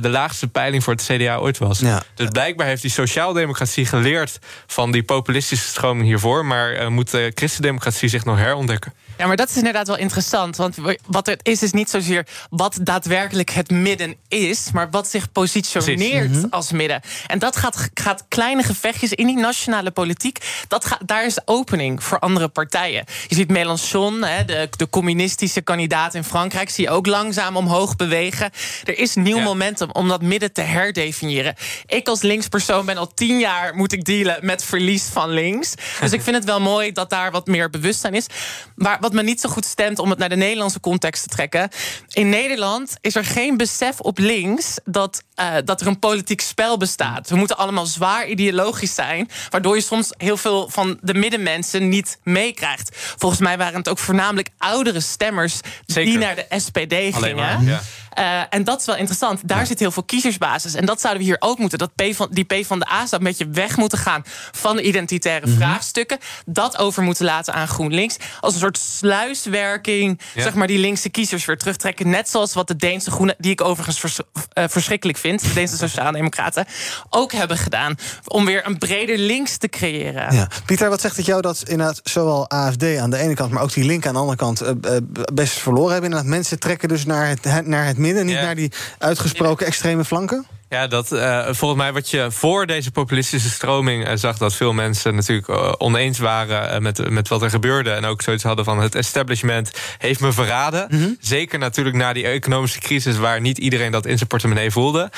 [0.00, 1.78] de laagste peiling voor het CDA ooit was.
[1.78, 2.02] Ja.
[2.14, 8.08] Dus blijkbaar heeft die sociaaldemocratie geleerd van die populistische stroming hiervoor, maar moet de christendemocratie
[8.08, 8.92] zich nog her ontdekken.
[9.18, 10.56] Ja, maar dat is inderdaad wel interessant.
[10.56, 15.32] Want wat het is, is niet zozeer wat daadwerkelijk het midden is, maar wat zich
[15.32, 16.46] positioneert mm -hmm.
[16.50, 17.00] als midden.
[17.26, 20.38] En dat gaat, gaat kleine gevechtjes in die nationale politiek.
[20.68, 23.04] Dat gaat, daar is opening voor andere partijen.
[23.28, 27.96] Je ziet Mélenchon, hè, de, de communistische kandidaat in Frankrijk, zie je ook langzaam omhoog
[27.96, 28.50] bewegen.
[28.84, 29.42] Er is nieuw ja.
[29.42, 31.54] momentum om dat midden te herdefiniëren.
[31.86, 35.74] Ik als linkspersoon ben al tien jaar moet ik dealen met verlies van links.
[36.00, 38.26] Dus ik vind het wel mooi dat daar wat meer bewustzijn is.
[38.74, 41.68] Maar wat me niet zo goed stemt om het naar de Nederlandse context te trekken.
[42.12, 46.76] In Nederland is er geen besef op links dat, uh, dat er een politiek spel
[46.76, 47.28] bestaat.
[47.28, 52.18] We moeten allemaal zwaar ideologisch zijn, waardoor je soms heel veel van de middenmensen niet
[52.22, 52.90] meekrijgt.
[53.16, 56.10] Volgens mij waren het ook voornamelijk oudere stemmers Zeker.
[56.10, 57.36] die naar de SPD gingen.
[57.36, 57.80] Maar, ja.
[58.18, 59.40] Uh, en dat is wel interessant.
[59.48, 60.74] Daar zit heel veel kiezersbasis.
[60.74, 61.78] En dat zouden we hier ook moeten.
[61.78, 64.76] Dat P van, die P van de A zou een beetje weg moeten gaan van
[64.76, 65.56] de identitaire Mhm.
[65.56, 66.18] vraagstukken.
[66.46, 68.16] Dat over moeten laten aan GroenLinks.
[68.40, 70.42] Als een soort sluiswerking, Ja.
[70.42, 72.10] zeg maar, die linkse kiezers weer terugtrekken.
[72.10, 74.20] Net zoals wat de Deense Groenen, die ik overigens vers-
[74.52, 76.66] eh, verschrikkelijk vind, de Deense Sociaaldemocraten,
[77.10, 77.94] ook hebben gedaan.
[78.26, 80.34] Om weer een breder links te creëren.
[80.34, 80.48] Ja.
[80.66, 83.72] Pieter, wat zegt het jou dat inderdaad zowel AFD aan de ene kant, maar ook
[83.72, 85.02] die link aan de andere kant eh, eh,
[85.32, 86.10] best verloren hebben?
[86.10, 88.42] Inderdaad, mensen trekken dus naar het, naar het midden, niet Ja.
[88.42, 90.46] naar die uitgesproken extreme flanken?
[90.68, 94.38] Ja, dat eh, volgens mij wat je voor deze populistische stroming eh, zag...
[94.38, 97.90] dat veel mensen natuurlijk eh, oneens waren met, met wat er gebeurde...
[97.90, 101.16] en ook zoiets hadden van het establishment heeft me verraden.
[101.20, 103.16] Zeker natuurlijk na die economische crisis...
[103.16, 105.10] waar niet iedereen dat in zijn portemonnee voelde.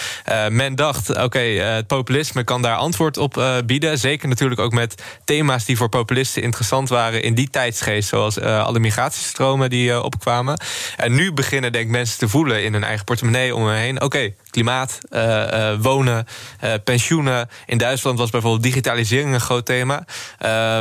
[0.50, 3.98] Men dacht, oké, het populisme kan daar antwoord op bieden.
[3.98, 7.22] Zeker natuurlijk ook met thema's die voor populisten interessant waren...
[7.22, 10.60] in die tijdsgeest, zoals alle migratiestromen die opkwamen.
[10.96, 14.02] En nu beginnen denk ik mensen te voelen in hun eigen portemonnee om hen heen...
[14.02, 16.26] oké, klimaat, eh, eh, wonen,
[16.60, 17.48] eh, pensioenen.
[17.66, 20.04] In Duitsland was bijvoorbeeld digitalisering een groot thema.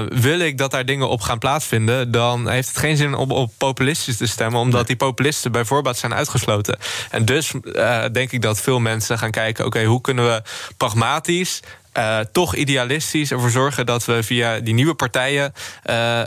[0.10, 2.12] Wil ik dat daar dingen op gaan plaatsvinden...
[2.12, 4.60] dan heeft het geen zin om op populistisch te stemmen...
[4.60, 6.78] omdat die populisten bij voorbaat zijn uitgesloten.
[7.12, 7.54] En dus
[8.12, 9.66] denk ik dat veel mensen gaan kijken...
[9.66, 10.42] oké, hoe kunnen we
[10.78, 11.62] pragmatisch...
[11.98, 16.22] eh, toch idealistisch ervoor zorgen dat we via die nieuwe partijen eh,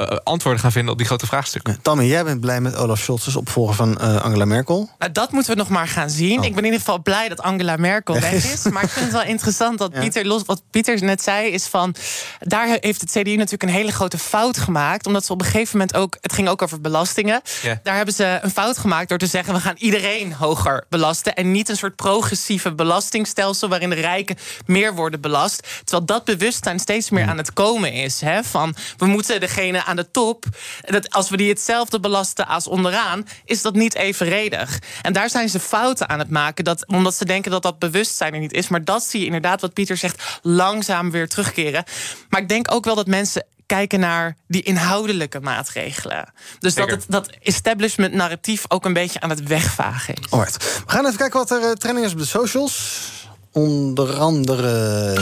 [0.00, 1.78] eh, antwoorden gaan vinden op die grote vraagstukken.
[1.82, 4.90] Tammy, jij bent blij met Olaf Scholz als opvolger van Angela Merkel.
[4.98, 6.42] Nou, dat moeten we nog maar gaan zien.
[6.42, 8.62] Ik ben in ieder geval blij dat Angela Merkel Weg is.
[8.72, 10.00] Maar ik vind het wel interessant dat Ja.
[10.00, 10.42] Pieter los.
[10.46, 11.94] Wat Pieter net zei, is van.
[12.40, 15.06] Daar heeft het CDU natuurlijk een hele grote fout gemaakt.
[15.06, 16.16] Omdat ze op een gegeven moment ook.
[16.20, 17.40] Het ging ook over belastingen.
[17.82, 21.34] Daar hebben ze een fout gemaakt door te zeggen: we gaan iedereen hoger belasten.
[21.34, 24.36] En niet een soort progressieve belastingstelsel waarin de rijken
[24.66, 25.66] meer worden belast.
[25.84, 28.20] Terwijl dat bewustzijn steeds meer aan het komen is.
[28.20, 30.44] Hè, van we moeten degene aan de top.
[30.80, 34.78] Dat als we die hetzelfde belasten als onderaan, is dat niet evenredig.
[35.02, 36.64] En daar zijn ze fouten aan het maken.
[36.64, 38.68] Dat, omdat ze denken dat dat bewustzijn er niet is.
[38.68, 41.84] Maar dat zie je inderdaad, wat Pieter zegt, langzaam weer terugkeren.
[42.28, 46.32] Maar ik denk ook wel dat mensen kijken naar die inhoudelijke maatregelen.
[46.58, 50.30] Dus dat het dat establishment narratief ook een beetje aan het wegvagen is.
[50.30, 50.82] Alright.
[50.86, 53.10] We gaan even kijken wat er eh, trending is op de socials.
[53.54, 55.12] Onder andere.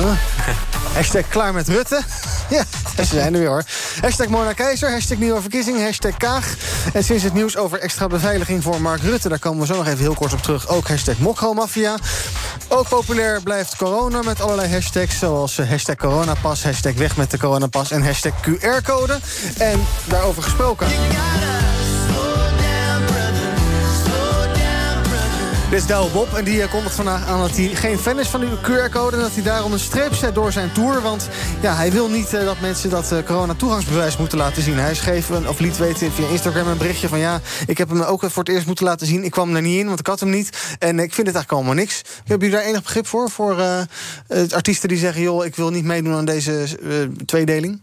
[0.00, 0.16] ja.
[0.94, 2.00] Hashtag klaar met Rutte.
[2.50, 2.64] Ja,
[2.96, 3.64] ze zijn er weer hoor.
[4.00, 6.54] Hashtag Mona Keizer, hashtag nieuwe verkiezing, hashtag Kaag.
[6.92, 9.28] En sinds het nieuws over extra beveiliging voor Mark Rutte...
[9.28, 10.68] daar komen we zo nog even heel kort op terug.
[10.68, 11.96] Ook hashtag Mokromafia.
[12.68, 15.18] Ook populair blijft corona met allerlei hashtags...
[15.18, 17.90] zoals eh, hashtag coronapas, hashtag weg met de coronapas...
[17.90, 19.18] en hashtag QR-code.
[19.58, 20.86] En daarover gesproken...
[25.76, 28.40] is Douwe Bob en die eh, kondigt vandaag aan dat hij geen fan is van
[28.40, 29.16] die QR-code...
[29.16, 31.02] en dat hij daarom een streep zet door zijn tour.
[31.02, 31.28] Want
[31.60, 34.78] ja, hij wil niet eh, dat mensen dat eh, corona-toegangsbewijs moeten laten zien.
[34.78, 37.18] Hij schreef een, of liet weten via Instagram een berichtje van...
[37.18, 39.24] ja, ik heb hem ook voor het eerst moeten laten zien.
[39.24, 40.76] Ik kwam er niet in, want ik had hem niet.
[40.78, 42.02] En ik vind het eigenlijk allemaal niks.
[42.24, 43.30] Hebben jullie daar enig begrip voor?
[43.30, 45.22] Voor eh, eh, artiesten die zeggen...
[45.22, 47.80] joh, ik wil niet meedoen aan deze eh, tweedeling?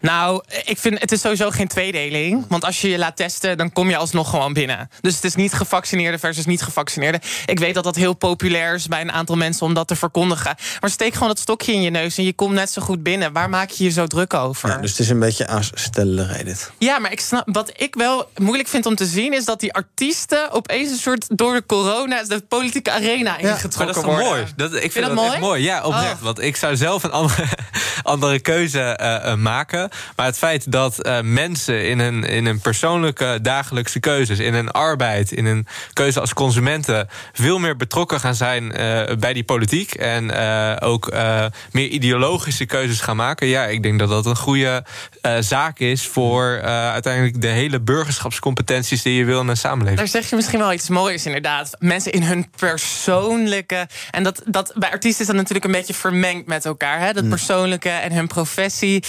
[0.00, 2.44] Nou, ik vind het is sowieso geen tweedeling.
[2.48, 4.90] Want als je je laat testen, dan kom je alsnog gewoon binnen.
[5.00, 7.20] Dus het is niet gevaccineerde versus niet gevaccineerde.
[7.46, 10.54] Ik weet dat dat heel populair is bij een aantal mensen om dat te verkondigen.
[10.80, 13.32] Maar steek gewoon dat stokje in je neus en je komt net zo goed binnen.
[13.32, 14.68] Waar maak je je zo druk over?
[14.68, 16.70] Ja, dus het is een beetje aanstellerij dit.
[16.78, 19.32] Ja, maar ik snap, wat ik wel moeilijk vind om te zien...
[19.32, 22.22] is dat die artiesten opeens een soort door de corona...
[22.22, 24.28] de politieke arena ingetrokken Maar dat is toch worden.
[24.28, 24.44] mooi?
[24.56, 25.38] Dat, ik vind, Vind dat, mooi?
[25.38, 25.62] mooi.
[25.62, 26.12] Ja, oprecht.
[26.12, 26.22] Oh.
[26.22, 27.46] Want ik zou zelf een andere,
[28.02, 29.88] andere keuze eh, eh, maken.
[30.16, 34.38] Maar het feit dat eh, mensen in hun, in hun persoonlijke dagelijkse keuzes...
[34.38, 37.08] in hun arbeid, in hun keuze als consumenten...
[37.32, 39.94] veel meer betrokken gaan zijn eh, bij die politiek...
[39.94, 43.46] en eh, ook eh, meer ideologische keuzes gaan maken...
[43.46, 44.84] ja, ik denk dat dat een goede
[45.20, 46.06] eh, zaak is...
[46.06, 49.02] voor eh, uiteindelijk de hele burgerschapscompetenties...
[49.02, 49.98] die je wil in een samenleving.
[49.98, 51.76] Daar zeg je misschien wel iets moois, inderdaad.
[51.78, 53.86] Mensen in hun persoonlijke.
[54.10, 56.98] En dat, dat bij artiesten is dat natuurlijk een beetje vermengd met elkaar.
[57.00, 57.12] Hè?
[57.12, 57.30] Dat Mm.
[57.30, 59.02] persoonlijke en hun professie.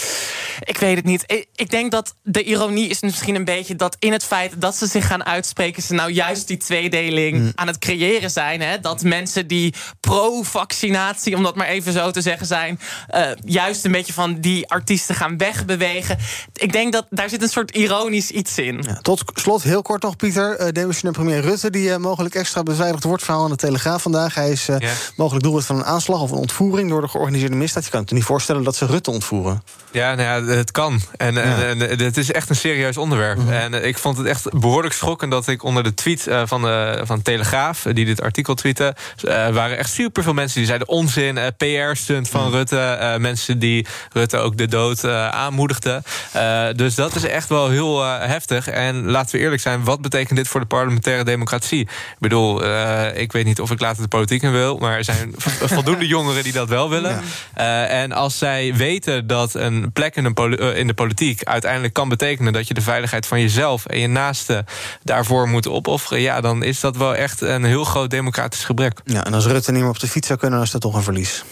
[0.60, 1.22] Ik weet het niet.
[1.26, 4.76] Ik, ik denk dat de ironie is misschien een beetje dat in het feit dat
[4.76, 8.60] ze zich gaan uitspreken, ze nou juist die tweedeling aan het creëren zijn.
[8.60, 8.80] Hè?
[8.80, 13.92] Dat mensen die pro-vaccinatie, om dat maar even zo te zeggen, zijn, eh, juist een
[13.92, 16.18] beetje van die artiesten gaan wegbewegen.
[16.52, 18.82] Ik denk dat daar zit een soort ironisch iets in.
[18.82, 20.60] Ja, tot slot, heel kort nog, Pieter.
[20.60, 23.24] Uh, demissionair premier Rutte, die uh, mogelijk extra beveiligd wordt.
[23.24, 24.34] Verhaal in de Telegraaf vandaag.
[24.34, 24.76] Hij is uh,
[25.16, 27.84] mogelijk doelwit van een aanslag of een ontvoering door de georganiseerde misdaad.
[27.84, 29.62] Je kan het je niet voorstellen dat ze Rutte ontvoeren.
[29.90, 31.00] Ja, nou ja, het kan.
[31.16, 33.38] En, en, en het is echt een serieus onderwerp.
[33.38, 33.52] Mhm.
[33.52, 37.00] En ik vond het echt behoorlijk schokkend dat ik onder de tweet eh, van, de,
[37.04, 41.38] van Telegraaf, eh, die dit artikel tweette, eh, waren echt superveel mensen die zeiden onzin,
[41.38, 42.78] eh, PR-stunt van Rutte.
[42.80, 46.02] eh, mensen die Rutte ook de dood eh, aanmoedigden.
[46.32, 48.68] Eh, dus dat is echt wel heel eh, heftig.
[48.68, 51.80] En laten we eerlijk zijn, wat betekent dit voor de parlementaire democratie?
[51.80, 55.04] Ik bedoel, eh, ik weet niet of ik later de politiek in wil, maar er
[55.04, 57.20] zijn voldoende jongeren die dat wel willen.
[57.54, 61.44] Eh, en als zij weten dat een plek in, een poli- eh, in de politiek
[61.44, 64.64] uiteindelijk kan betekenen dat je de veiligheid van jezelf en je naasten
[65.02, 69.00] daarvoor moet opofferen, ja, dan is dat wel echt een heel groot democratisch gebrek.
[69.04, 70.94] Ja, en als Rutte niet meer op de fiets zou kunnen, dan is dat toch
[70.94, 71.44] een verlies.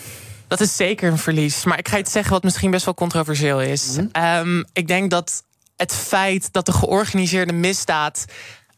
[0.48, 1.64] Dat is zeker een verlies.
[1.64, 3.96] Maar ik ga iets zeggen wat misschien best wel controversieel is.
[4.12, 5.42] Ehm, ik denk dat
[5.76, 8.24] het feit dat de georganiseerde misdaad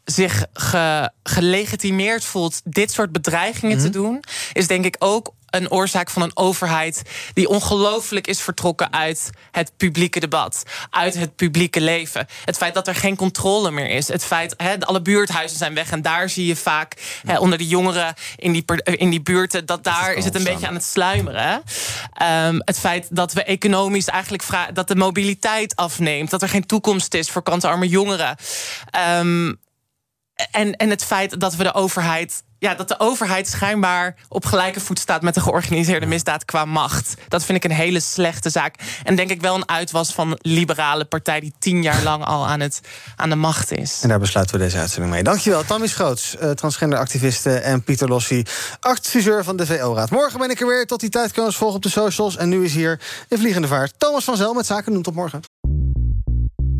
[0.04, 4.22] zich ge- gelegitimeerd voelt dit soort bedreigingen te doen,
[4.52, 9.72] is denk ik ook een oorzaak van een overheid die ongelooflijk is vertrokken uit het
[9.76, 12.26] publieke debat, uit het publieke leven.
[12.44, 14.08] Het feit dat er geen controle meer is.
[14.08, 18.14] Het feit, hè, alle buurthuizen zijn weg en daar zie je vaak onder de jongeren
[18.36, 21.62] in die, per- in die buurten, dat daar is het een beetje aan het sluimeren.
[22.12, 27.14] Ehm, het feit dat we economisch eigenlijk dat de mobiliteit afneemt, dat er geen toekomst
[27.14, 28.36] is voor kantenarme jongeren.
[28.90, 29.52] Ehm,
[30.50, 32.44] en, en het feit dat we de overheid.
[32.66, 37.14] Ja, dat de overheid schijnbaar op gelijke voet staat met de georganiseerde misdaad qua macht.
[37.28, 38.74] Dat vind ik een hele slechte zaak.
[39.04, 42.46] En denk ik wel een uitwas van een liberale partij die tien jaar lang al
[42.46, 42.80] aan, het,
[43.16, 43.98] aan de macht is.
[44.02, 45.22] En daar besluiten we deze uitzending mee.
[45.22, 47.54] Dankjewel, Tammy Schoots, eh, transgenderactiviste...
[47.54, 48.44] en Pieter Lossi,
[48.80, 50.10] adviseur van de VO-raad.
[50.10, 50.86] Morgen ben ik er weer.
[50.86, 52.36] Tot die tijd kunnen we ons volgen op de socials.
[52.36, 55.02] En nu is hier in Vliegende Vaart Thomas van Zel met Zaken doen.
[55.02, 55.40] Tot morgen.